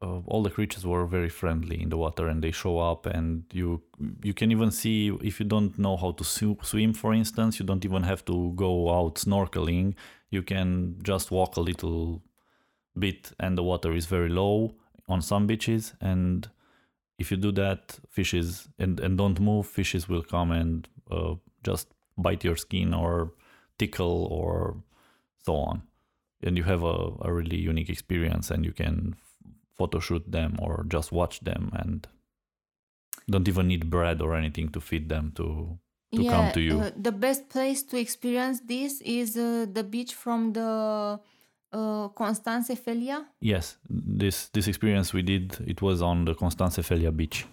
uh, 0.03 0.21
all 0.27 0.43
the 0.43 0.51
creatures 0.51 0.87
were 0.87 1.07
very 1.07 1.29
friendly 1.29 1.81
in 1.83 1.91
the 1.91 1.99
water 1.99 2.29
and 2.29 2.43
they 2.43 2.51
show 2.51 2.79
up 2.79 3.07
and 3.07 3.45
you 3.53 3.83
you 4.23 4.33
can 4.33 4.51
even 4.51 4.71
see 4.71 5.09
if 5.23 5.39
you 5.41 5.47
don't 5.47 5.79
know 5.79 5.97
how 5.97 6.13
to 6.13 6.25
sw- 6.25 6.63
swim 6.63 6.95
for 6.95 7.13
instance 7.13 7.59
you 7.61 7.67
don't 7.67 7.85
even 7.85 8.03
have 8.03 8.25
to 8.25 8.53
go 8.57 8.91
out 8.91 9.17
snorkeling 9.17 9.95
you 10.31 10.43
can 10.43 10.97
just 11.03 11.31
walk 11.31 11.57
a 11.57 11.61
little 11.61 12.23
bit 12.99 13.33
and 13.39 13.57
the 13.57 13.63
water 13.63 13.93
is 13.95 14.07
very 14.07 14.29
low 14.29 14.75
on 15.09 15.23
some 15.23 15.47
beaches. 15.47 15.95
And 16.01 16.49
if 17.19 17.31
you 17.31 17.37
do 17.37 17.53
that 17.53 17.99
fishes 18.09 18.69
and, 18.79 19.01
and 19.01 19.19
don't 19.19 19.41
move 19.41 19.67
fishes 19.67 20.09
will 20.09 20.23
come 20.23 20.51
and 20.51 20.89
uh, 21.11 21.35
just 21.63 21.89
bite 22.17 22.45
your 22.45 22.57
skin 22.57 22.95
or 22.95 23.33
tickle 23.79 24.27
or 24.27 24.77
so 25.45 25.57
on. 25.57 25.83
And 26.43 26.57
you 26.57 26.65
have 26.65 26.83
a, 26.83 27.13
a 27.21 27.33
really 27.33 27.59
unique 27.59 27.91
experience 27.91 28.51
and 28.51 28.65
you 28.65 28.73
can 28.73 29.17
photo 29.77 29.99
shoot 29.99 30.31
them 30.31 30.57
or 30.61 30.85
just 30.89 31.13
watch 31.13 31.41
them 31.41 31.71
and 31.75 32.07
don't 33.29 33.49
even 33.49 33.69
need 33.69 33.91
bread 33.91 34.21
or 34.21 34.35
anything 34.35 34.69
to 34.71 34.81
feed 34.81 35.09
them 35.09 35.33
to 35.37 35.79
to 36.15 36.25
come 36.29 36.51
to 36.53 36.61
you. 36.61 36.81
uh, 36.81 36.91
the 36.97 37.13
best 37.13 37.49
place 37.49 37.83
to 37.85 37.97
experience 37.97 38.61
this 38.67 39.01
is 39.03 39.37
uh, 39.37 39.67
the 39.73 39.85
beach 39.85 40.15
from 40.15 40.53
the 40.53 41.21
uh, 41.73 42.09
Constance 42.09 42.71
Ephelia. 42.71 43.27
yes 43.41 43.77
this 43.89 44.49
this 44.49 44.67
experience 44.69 45.13
we 45.13 45.23
did 45.23 45.59
it 45.67 45.81
was 45.83 46.03
on 46.03 46.25
the 46.25 46.35
constance 46.35 46.79
ephelia 46.79 47.13
beach 47.13 47.47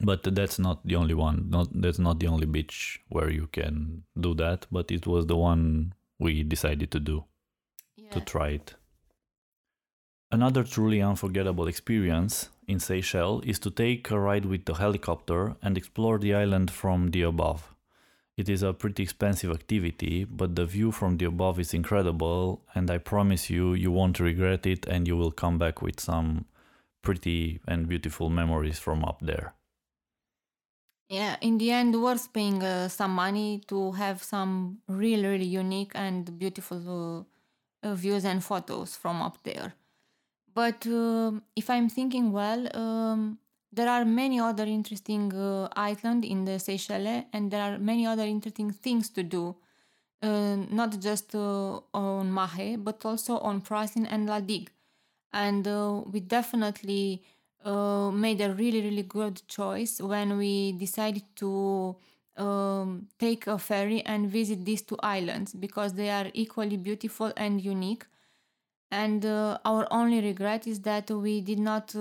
but 0.00 0.22
that's 0.34 0.58
not 0.58 0.80
the 0.86 0.96
only 0.96 1.14
one 1.14 1.46
not 1.50 1.68
that's 1.80 1.98
not 1.98 2.18
the 2.20 2.26
only 2.26 2.46
beach 2.46 3.00
where 3.08 3.30
you 3.30 3.46
can 3.48 4.02
do 4.18 4.34
that 4.34 4.66
but 4.70 4.90
it 4.90 5.06
was 5.06 5.26
the 5.26 5.36
one 5.36 5.92
we 6.18 6.42
decided 6.42 6.90
to 6.90 7.00
do 7.00 7.24
to 8.10 8.20
try 8.20 8.48
it 8.48 8.74
another 10.32 10.64
truly 10.64 11.00
unforgettable 11.02 11.66
experience 11.68 12.50
in 12.66 12.78
Seychelles 12.78 13.44
is 13.44 13.58
to 13.58 13.70
take 13.70 14.10
a 14.10 14.18
ride 14.18 14.46
with 14.46 14.64
the 14.64 14.74
helicopter 14.74 15.56
and 15.62 15.76
explore 15.76 16.18
the 16.18 16.34
island 16.34 16.70
from 16.70 17.10
the 17.10 17.22
above. 17.22 17.74
It 18.40 18.48
is 18.48 18.62
a 18.62 18.72
pretty 18.72 19.02
expensive 19.02 19.50
activity, 19.50 20.24
but 20.24 20.56
the 20.56 20.64
view 20.64 20.92
from 20.92 21.18
the 21.18 21.26
above 21.26 21.60
is 21.60 21.74
incredible, 21.74 22.64
and 22.74 22.90
I 22.90 22.96
promise 22.96 23.50
you, 23.50 23.74
you 23.74 23.92
won't 23.92 24.18
regret 24.18 24.64
it 24.64 24.86
and 24.86 25.06
you 25.06 25.14
will 25.14 25.30
come 25.30 25.58
back 25.58 25.82
with 25.82 26.00
some 26.00 26.46
pretty 27.02 27.60
and 27.68 27.86
beautiful 27.86 28.30
memories 28.30 28.78
from 28.78 29.04
up 29.04 29.18
there. 29.20 29.52
Yeah, 31.10 31.36
in 31.42 31.58
the 31.58 31.70
end, 31.70 32.02
worth 32.02 32.32
paying 32.32 32.62
uh, 32.62 32.88
some 32.88 33.14
money 33.14 33.60
to 33.68 33.92
have 33.92 34.22
some 34.22 34.78
really, 34.88 35.26
really 35.26 35.52
unique 35.62 35.92
and 35.94 36.38
beautiful 36.38 37.26
uh, 37.82 37.94
views 37.94 38.24
and 38.24 38.42
photos 38.42 38.96
from 38.96 39.20
up 39.20 39.36
there. 39.42 39.74
But 40.54 40.86
uh, 40.86 41.32
if 41.54 41.68
I'm 41.68 41.90
thinking 41.90 42.32
well, 42.32 42.74
um, 42.74 43.38
there 43.72 43.88
are 43.88 44.04
many 44.04 44.40
other 44.40 44.64
interesting 44.64 45.32
uh, 45.34 45.68
islands 45.76 46.26
in 46.26 46.44
the 46.44 46.58
Seychelles, 46.58 47.24
and 47.32 47.50
there 47.50 47.62
are 47.62 47.78
many 47.78 48.06
other 48.06 48.24
interesting 48.24 48.72
things 48.72 49.08
to 49.10 49.22
do, 49.22 49.56
uh, 50.22 50.56
not 50.70 50.98
just 50.98 51.34
uh, 51.34 51.80
on 51.94 52.32
Mahe, 52.32 52.76
but 52.76 53.04
also 53.04 53.38
on 53.38 53.60
Praslin 53.60 54.06
and 54.10 54.26
La 54.26 54.40
Digue. 54.40 54.70
And 55.32 55.66
uh, 55.68 56.02
we 56.10 56.20
definitely 56.20 57.22
uh, 57.64 58.10
made 58.10 58.40
a 58.40 58.52
really, 58.52 58.82
really 58.82 59.04
good 59.04 59.42
choice 59.46 60.00
when 60.00 60.36
we 60.36 60.72
decided 60.72 61.22
to 61.36 61.94
um, 62.36 63.06
take 63.18 63.46
a 63.46 63.58
ferry 63.58 64.02
and 64.04 64.28
visit 64.28 64.64
these 64.64 64.82
two 64.82 64.96
islands 65.02 65.52
because 65.52 65.94
they 65.94 66.10
are 66.10 66.30
equally 66.34 66.76
beautiful 66.76 67.32
and 67.36 67.60
unique. 67.60 68.04
And 68.90 69.24
uh, 69.24 69.58
our 69.64 69.86
only 69.92 70.20
regret 70.20 70.66
is 70.66 70.80
that 70.80 71.10
we 71.10 71.40
did 71.40 71.60
not 71.60 71.94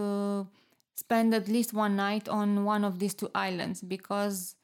spend 1.03 1.33
at 1.33 1.47
least 1.47 1.71
one 1.73 1.95
night 1.95 2.27
on 2.27 2.47
one 2.73 2.83
of 2.83 2.99
these 2.99 3.15
two 3.21 3.31
islands 3.33 3.81
because 3.95 4.55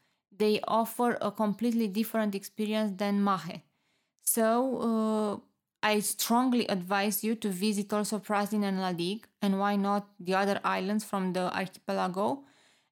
they 0.41 0.59
offer 0.81 1.17
a 1.21 1.31
completely 1.31 1.87
different 1.87 2.35
experience 2.35 2.91
than 2.97 3.23
Mahe. 3.23 3.57
So 4.21 4.47
uh, 4.89 5.33
I 5.91 5.99
strongly 5.99 6.65
advise 6.67 7.23
you 7.23 7.35
to 7.43 7.49
visit 7.49 7.93
also 7.93 8.19
Praslin 8.19 8.63
and 8.63 8.81
La 8.81 8.91
Digue, 8.91 9.27
and 9.41 9.59
why 9.59 9.75
not 9.75 10.03
the 10.19 10.35
other 10.41 10.59
islands 10.63 11.03
from 11.05 11.33
the 11.33 11.45
archipelago. 11.55 12.43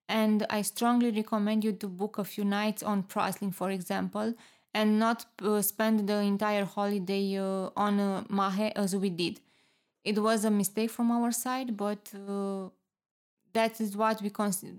And 0.08 0.46
I 0.50 0.62
strongly 0.62 1.12
recommend 1.12 1.64
you 1.64 1.74
to 1.82 1.88
book 1.88 2.18
a 2.18 2.24
few 2.34 2.46
nights 2.46 2.82
on 2.84 3.04
Praslin, 3.04 3.54
for 3.54 3.70
example, 3.72 4.34
and 4.74 5.00
not 5.00 5.26
uh, 5.42 5.62
spend 5.62 6.08
the 6.08 6.20
entire 6.34 6.66
holiday 6.66 7.26
uh, 7.38 7.70
on 7.76 8.00
uh, 8.00 8.24
Mahe 8.30 8.72
as 8.76 8.96
we 8.96 9.10
did. 9.10 9.40
It 10.04 10.18
was 10.20 10.46
a 10.46 10.52
mistake 10.52 10.92
from 10.92 11.12
our 11.12 11.32
side, 11.32 11.76
but 11.78 12.04
uh, 12.28 12.70
that 13.54 13.80
is 13.82 13.96
what 13.96 14.22
we 14.22 14.30
consider. 14.30 14.78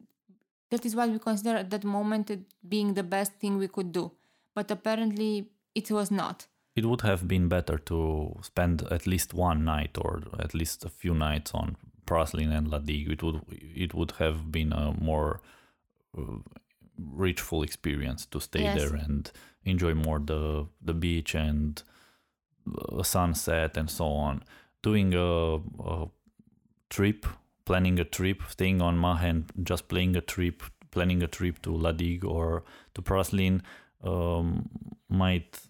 That 0.71 0.85
is 0.87 0.95
what 0.97 1.09
we 1.11 1.19
consider 1.19 1.57
at 1.59 1.71
that 1.71 1.85
moment 1.85 2.31
being 2.69 2.95
the 2.95 3.03
best 3.03 3.33
thing 3.35 3.59
we 3.59 3.69
could 3.69 3.93
do, 3.93 4.11
but 4.55 4.71
apparently 4.71 5.49
it 5.75 5.91
was 5.91 6.11
not. 6.11 6.47
It 6.77 6.85
would 6.87 7.03
have 7.03 7.29
been 7.29 7.49
better 7.49 7.79
to 7.79 8.37
spend 8.43 8.83
at 8.91 9.07
least 9.07 9.33
one 9.35 9.65
night 9.65 9.97
or 9.97 10.23
at 10.39 10.55
least 10.55 10.85
a 10.85 10.89
few 10.89 11.15
nights 11.15 11.53
on 11.55 11.77
Praslin 12.07 12.51
and 12.57 12.69
La 12.69 12.79
Digue. 12.79 13.11
It 13.13 13.23
would 13.23 13.41
it 13.49 13.95
would 13.95 14.13
have 14.19 14.51
been 14.51 14.73
a 14.73 14.93
more 15.01 15.41
uh, 16.19 16.39
richful 16.99 17.63
experience 17.63 18.27
to 18.27 18.41
stay 18.41 18.65
Yes. 18.65 18.77
there 18.79 18.95
and 18.95 19.31
enjoy 19.65 19.95
more 19.95 20.19
the 20.19 20.67
the 20.83 20.95
beach 20.95 21.35
and 21.37 21.83
uh, 22.67 23.03
sunset 23.03 23.77
and 23.77 23.89
so 23.89 24.07
on. 24.07 24.43
Doing 24.83 25.15
a, 25.15 25.61
a 25.93 26.09
trip, 26.91 27.27
planning 27.65 27.99
a 27.99 28.05
trip, 28.05 28.43
staying 28.49 28.83
on 28.83 28.99
Mahe 28.99 29.25
and 29.25 29.53
just 29.63 29.89
playing 29.89 30.17
a 30.17 30.21
trip, 30.21 30.63
planning 30.91 31.23
a 31.23 31.27
trip 31.27 31.63
to 31.63 31.75
La 31.75 31.93
Digue 31.93 32.25
or 32.25 32.65
to 32.95 33.03
Praslin 33.03 33.63
um, 34.03 34.69
might 35.09 35.61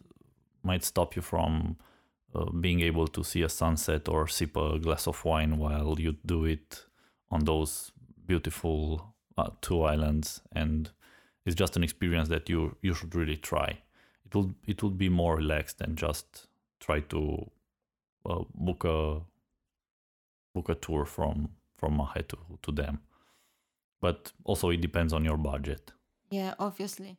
might 0.62 0.82
stop 0.82 1.14
you 1.14 1.22
from 1.22 1.76
uh, 2.34 2.50
being 2.50 2.80
able 2.80 3.06
to 3.06 3.22
see 3.22 3.42
a 3.42 3.48
sunset 3.48 4.08
or 4.08 4.26
sip 4.26 4.56
a 4.56 4.78
glass 4.78 5.06
of 5.06 5.24
wine 5.24 5.58
while 5.58 5.96
you 5.98 6.16
do 6.24 6.44
it 6.44 6.86
on 7.30 7.44
those 7.44 7.92
beautiful 8.26 9.14
uh, 9.36 9.50
two 9.60 9.82
islands. 9.82 10.40
And 10.52 10.90
it's 11.44 11.54
just 11.54 11.76
an 11.76 11.84
experience 11.84 12.28
that 12.28 12.48
you 12.48 12.76
you 12.82 12.94
should 12.94 13.14
really 13.14 13.36
try. 13.36 13.78
It 14.24 14.34
will 14.34 14.54
it 14.66 14.82
will 14.82 14.90
be 14.90 15.08
more 15.08 15.36
relaxed 15.36 15.78
than 15.78 15.96
just 15.96 16.48
try 16.80 17.00
to 17.00 17.50
uh, 18.26 18.44
book 18.54 18.84
a 18.84 19.20
book 20.54 20.68
a 20.68 20.74
tour 20.74 21.04
from 21.04 21.50
from 21.76 21.96
Mahe 21.96 22.22
to, 22.28 22.38
to 22.62 22.72
them 22.72 23.00
but 24.00 24.32
also 24.44 24.70
it 24.70 24.80
depends 24.80 25.12
on 25.12 25.24
your 25.24 25.36
budget 25.36 25.92
Yeah, 26.30 26.54
obviously. 26.58 27.18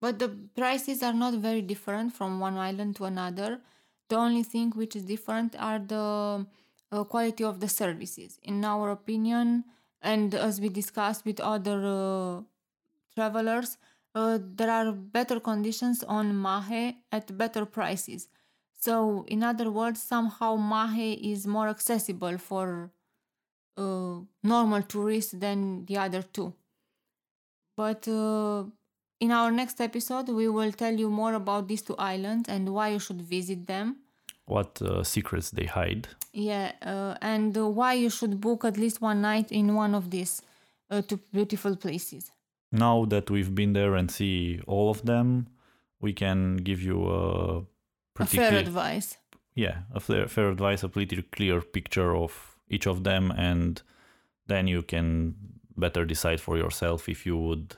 But 0.00 0.18
the 0.18 0.28
prices 0.54 1.02
are 1.02 1.12
not 1.12 1.34
very 1.34 1.62
different 1.62 2.12
from 2.12 2.40
one 2.40 2.56
island 2.56 2.96
to 2.96 3.04
another. 3.04 3.60
The 4.08 4.16
only 4.16 4.42
thing 4.42 4.70
which 4.70 4.94
is 4.94 5.02
different 5.02 5.56
are 5.58 5.78
the 5.78 6.46
uh, 6.92 7.04
quality 7.04 7.44
of 7.44 7.60
the 7.60 7.68
services. 7.68 8.38
In 8.42 8.64
our 8.64 8.90
opinion, 8.90 9.64
and 10.00 10.34
as 10.34 10.60
we 10.60 10.68
discussed 10.68 11.24
with 11.24 11.40
other 11.40 11.78
uh, 11.84 12.42
travelers, 13.14 13.78
uh, 14.14 14.38
there 14.40 14.70
are 14.70 14.92
better 14.92 15.40
conditions 15.40 16.02
on 16.04 16.34
Mahe 16.34 16.96
at 17.10 17.36
better 17.36 17.66
prices. 17.66 18.28
So, 18.78 19.24
in 19.28 19.42
other 19.42 19.70
words, 19.70 20.00
somehow 20.02 20.56
Mahe 20.56 21.14
is 21.14 21.46
more 21.46 21.68
accessible 21.68 22.38
for 22.38 22.90
uh, 23.76 24.16
normal 24.42 24.82
tourists 24.82 25.32
than 25.32 25.84
the 25.86 25.96
other 25.98 26.22
two. 26.22 26.52
But 27.76 28.08
uh, 28.08 28.64
in 29.20 29.30
our 29.32 29.50
next 29.50 29.80
episode, 29.80 30.28
we 30.28 30.48
will 30.48 30.72
tell 30.72 30.94
you 30.94 31.10
more 31.10 31.34
about 31.34 31.68
these 31.68 31.82
two 31.82 31.96
islands 31.98 32.48
and 32.48 32.68
why 32.72 32.88
you 32.90 32.98
should 32.98 33.20
visit 33.22 33.66
them. 33.66 33.96
what 34.46 34.80
uh, 34.82 35.02
secrets 35.02 35.50
they 35.50 35.66
hide 35.66 36.06
Yeah, 36.32 36.70
uh, 36.82 37.14
and 37.20 37.56
uh, 37.58 37.68
why 37.68 37.94
you 37.94 38.10
should 38.10 38.40
book 38.40 38.64
at 38.64 38.76
least 38.78 39.00
one 39.02 39.20
night 39.20 39.50
in 39.50 39.74
one 39.74 39.92
of 39.96 40.10
these 40.10 40.40
uh, 40.90 41.02
two 41.02 41.18
beautiful 41.32 41.74
places. 41.76 42.30
now 42.72 43.04
that 43.06 43.30
we've 43.30 43.54
been 43.54 43.72
there 43.72 43.94
and 43.98 44.10
see 44.10 44.60
all 44.66 44.88
of 44.90 45.00
them, 45.02 45.46
we 46.00 46.12
can 46.12 46.56
give 46.68 46.80
you 46.88 46.98
a 47.10 47.64
A 48.20 48.26
fair 48.26 48.54
advice. 48.54 49.16
yeah, 49.54 49.76
a 49.94 50.00
fair, 50.00 50.28
fair 50.28 50.50
advice, 50.50 50.82
a 50.86 50.88
pretty 50.88 51.22
clear 51.36 51.60
picture 51.60 52.14
of 52.16 52.55
each 52.68 52.86
of 52.86 53.04
them, 53.04 53.30
and 53.30 53.82
then 54.46 54.66
you 54.66 54.82
can 54.82 55.34
better 55.76 56.04
decide 56.04 56.40
for 56.40 56.56
yourself 56.56 57.08
if 57.08 57.26
you 57.26 57.36
would 57.36 57.76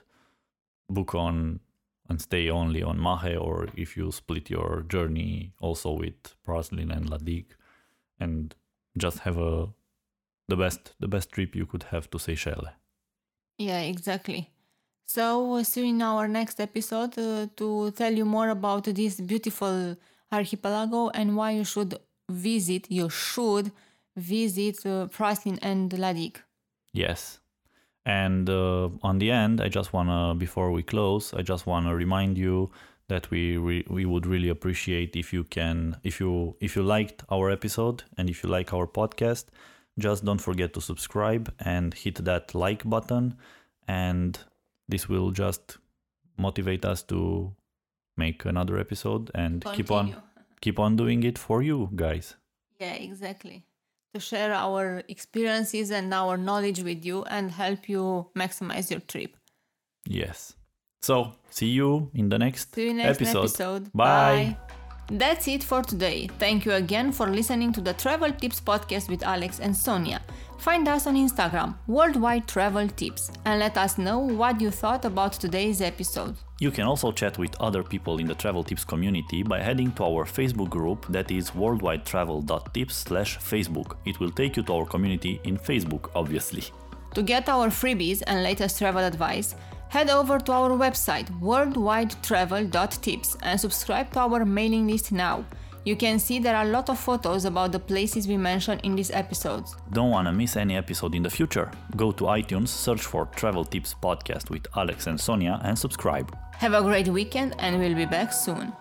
book 0.89 1.15
on 1.15 1.61
and 2.09 2.21
stay 2.21 2.49
only 2.49 2.83
on 2.83 2.99
Mahe 2.99 3.37
or 3.37 3.69
if 3.77 3.97
you 3.97 4.11
split 4.11 4.49
your 4.49 4.85
journey 4.89 5.53
also 5.61 5.93
with 5.93 6.35
Praslin 6.47 6.91
and 6.91 7.11
La 7.11 7.19
Digue 7.19 7.55
and 8.19 8.55
just 8.97 9.21
have 9.21 9.37
a 9.37 9.69
the 10.49 10.57
best 10.57 10.95
the 10.99 11.09
best 11.09 11.31
trip 11.31 11.55
you 11.55 11.67
could 11.67 11.85
have 11.85 12.11
to 12.11 12.19
Seychelles. 12.19 12.69
Yeah, 13.59 13.81
exactly. 13.81 14.51
So, 15.05 15.63
see 15.63 15.81
you 15.83 15.89
in 15.89 16.03
our 16.03 16.29
next 16.29 16.61
episode 16.61 17.19
uh, 17.19 17.47
to 17.57 17.91
tell 17.93 18.13
you 18.13 18.25
more 18.25 18.51
about 18.51 18.85
this 18.85 19.21
beautiful 19.21 19.97
archipelago 20.31 21.09
and 21.11 21.37
why 21.37 21.53
you 21.53 21.65
should 21.65 21.99
visit, 22.29 22.91
you 22.91 23.09
should 23.09 23.73
visit 24.19 24.85
uh, 24.85 25.07
Praslin 25.07 25.59
and 25.63 25.97
La 25.99 26.13
Digue. 26.13 26.41
Yes. 26.93 27.41
And 28.05 28.49
uh, 28.49 28.89
on 29.03 29.19
the 29.19 29.31
end, 29.31 29.61
I 29.61 29.69
just 29.69 29.93
wanna 29.93 30.35
before 30.35 30.73
we 30.73 30.83
close, 30.83 31.35
I 31.35 31.43
just 31.43 31.67
wanna 31.67 31.95
remind 31.95 32.39
you 32.39 32.71
that 33.09 33.31
we 33.31 33.59
we, 33.59 33.85
we 33.89 34.05
would 34.05 34.27
really 34.27 34.49
appreciate 34.49 35.17
if 35.17 35.33
you 35.33 35.45
can 35.45 35.97
if 36.05 36.21
you 36.21 36.57
if 36.61 36.77
you 36.77 36.83
liked 36.83 37.23
our 37.31 37.51
episode 37.51 38.05
and 38.17 38.31
if 38.31 38.43
you 38.43 38.49
like 38.49 38.73
our 38.73 38.87
podcast, 38.87 39.47
just 39.99 40.25
don't 40.25 40.41
forget 40.41 40.73
to 40.75 40.81
subscribe 40.81 41.53
and 41.61 41.95
hit 41.95 42.25
that 42.25 42.55
like 42.55 42.89
button 42.89 43.37
and 43.87 44.39
this 44.89 45.09
will 45.09 45.31
just 45.31 45.79
motivate 46.37 46.85
us 46.85 47.03
to 47.03 47.55
make 48.17 48.45
another 48.45 48.79
episode 48.79 49.31
and 49.35 49.65
keep 49.75 49.91
on 49.91 50.17
keep 50.61 50.79
on 50.79 50.97
doing 50.97 51.23
it 51.23 51.39
for 51.39 51.63
you 51.63 51.91
guys. 51.95 52.37
Yeah, 52.79 52.95
exactly. 52.95 53.65
To 54.15 54.21
share 54.21 54.53
our 54.55 55.03
experiences 55.09 55.91
and 55.91 56.13
our 56.15 56.37
knowledge 56.37 56.83
with 56.83 57.05
you 57.05 57.25
and 57.25 57.51
help 57.51 57.89
you 57.89 58.27
maximize 58.35 58.91
your 58.91 59.01
trip. 59.01 59.37
Yes. 60.07 60.55
So, 61.03 61.35
see 61.51 61.69
you 61.69 62.11
in 62.15 62.29
the 62.29 62.39
next 62.39 62.75
See 62.75 62.87
you 62.87 62.95
next 62.95 63.21
episode. 63.21 63.45
episode. 63.45 63.93
Bye. 63.93 64.57
That's 65.11 65.49
it 65.49 65.65
for 65.65 65.83
today. 65.83 66.29
Thank 66.39 66.67
you 66.67 66.73
again 66.73 67.13
for 67.13 67.29
listening 67.29 67.73
to 67.73 67.81
the 67.81 67.95
Travel 67.95 68.31
Tips 68.31 68.61
podcast 68.61 69.09
with 69.09 69.23
Alex 69.23 69.59
and 69.59 69.75
Sonia. 69.75 70.21
Find 70.59 70.87
us 70.87 71.07
on 71.07 71.15
Instagram, 71.15 71.77
Worldwide 71.87 72.47
Travel 72.47 72.89
Tips, 72.89 73.31
and 73.47 73.59
let 73.59 73.79
us 73.79 73.97
know 73.97 74.19
what 74.19 74.61
you 74.61 74.71
thought 74.71 75.07
about 75.07 75.33
today's 75.33 75.81
episode. 75.81 76.37
You 76.61 76.71
can 76.71 76.85
also 76.85 77.11
chat 77.11 77.39
with 77.39 77.59
other 77.59 77.83
people 77.83 78.19
in 78.19 78.27
the 78.27 78.35
Travel 78.35 78.63
Tips 78.63 78.85
community 78.85 79.43
by 79.43 79.63
heading 79.63 79.93
to 79.93 80.05
our 80.05 80.27
Facebook 80.27 80.69
group 80.69 81.07
that 81.09 81.31
is 81.31 81.53
worldwidetravel.tips 81.53 82.95
slash 82.95 83.39
Facebook. 83.39 83.97
It 84.05 84.21
will 84.21 84.33
take 84.33 84.59
you 84.59 84.63
to 84.65 84.75
our 84.75 84.85
community 84.85 85.41
in 85.45 85.57
Facebook, 85.57 86.11
obviously. 86.15 86.65
To 87.15 87.23
get 87.23 87.49
our 87.49 87.69
freebies 87.69 88.23
and 88.27 88.43
latest 88.43 88.79
travel 88.79 89.03
advice, 89.03 89.55
head 89.89 90.11
over 90.11 90.39
to 90.39 90.53
our 90.53 90.71
website 90.71 91.29
worldwidetravel.tips 91.41 93.37
and 93.43 93.61
subscribe 93.61 94.13
to 94.13 94.21
our 94.21 94.45
mailing 94.45 94.87
list 94.87 95.13
now. 95.13 95.45
You 95.85 95.97
can 95.97 96.19
see 96.19 96.39
there 96.39 96.57
are 96.57 96.65
a 96.65 96.69
lot 96.69 96.91
of 96.91 96.99
photos 96.99 97.45
about 97.47 97.73
the 97.73 97.79
places 97.79 98.29
we 98.29 98.37
mentioned 98.37 98.83
in 98.85 98.95
these 98.95 99.11
episodes. 99.11 99.75
Don't 99.93 100.11
want 100.11 100.27
to 100.27 100.33
miss 100.33 100.57
any 100.57 100.77
episode 100.77 101.15
in 101.15 101.23
the 101.23 101.31
future? 101.31 101.71
Go 101.97 102.13
to 102.13 102.25
iTunes, 102.25 102.69
search 102.69 103.01
for 103.03 103.27
Travel 103.27 103.65
Tips 103.65 103.95
Podcast 103.95 104.51
with 104.51 104.67
Alex 104.77 105.07
and 105.07 105.19
Sonia, 105.19 105.61
and 105.65 105.79
subscribe. 105.79 106.37
Have 106.55 106.75
a 106.75 106.83
great 106.83 107.09
weekend, 107.09 107.55
and 107.59 107.79
we'll 107.79 107.95
be 107.95 108.05
back 108.05 108.33
soon. 108.33 108.73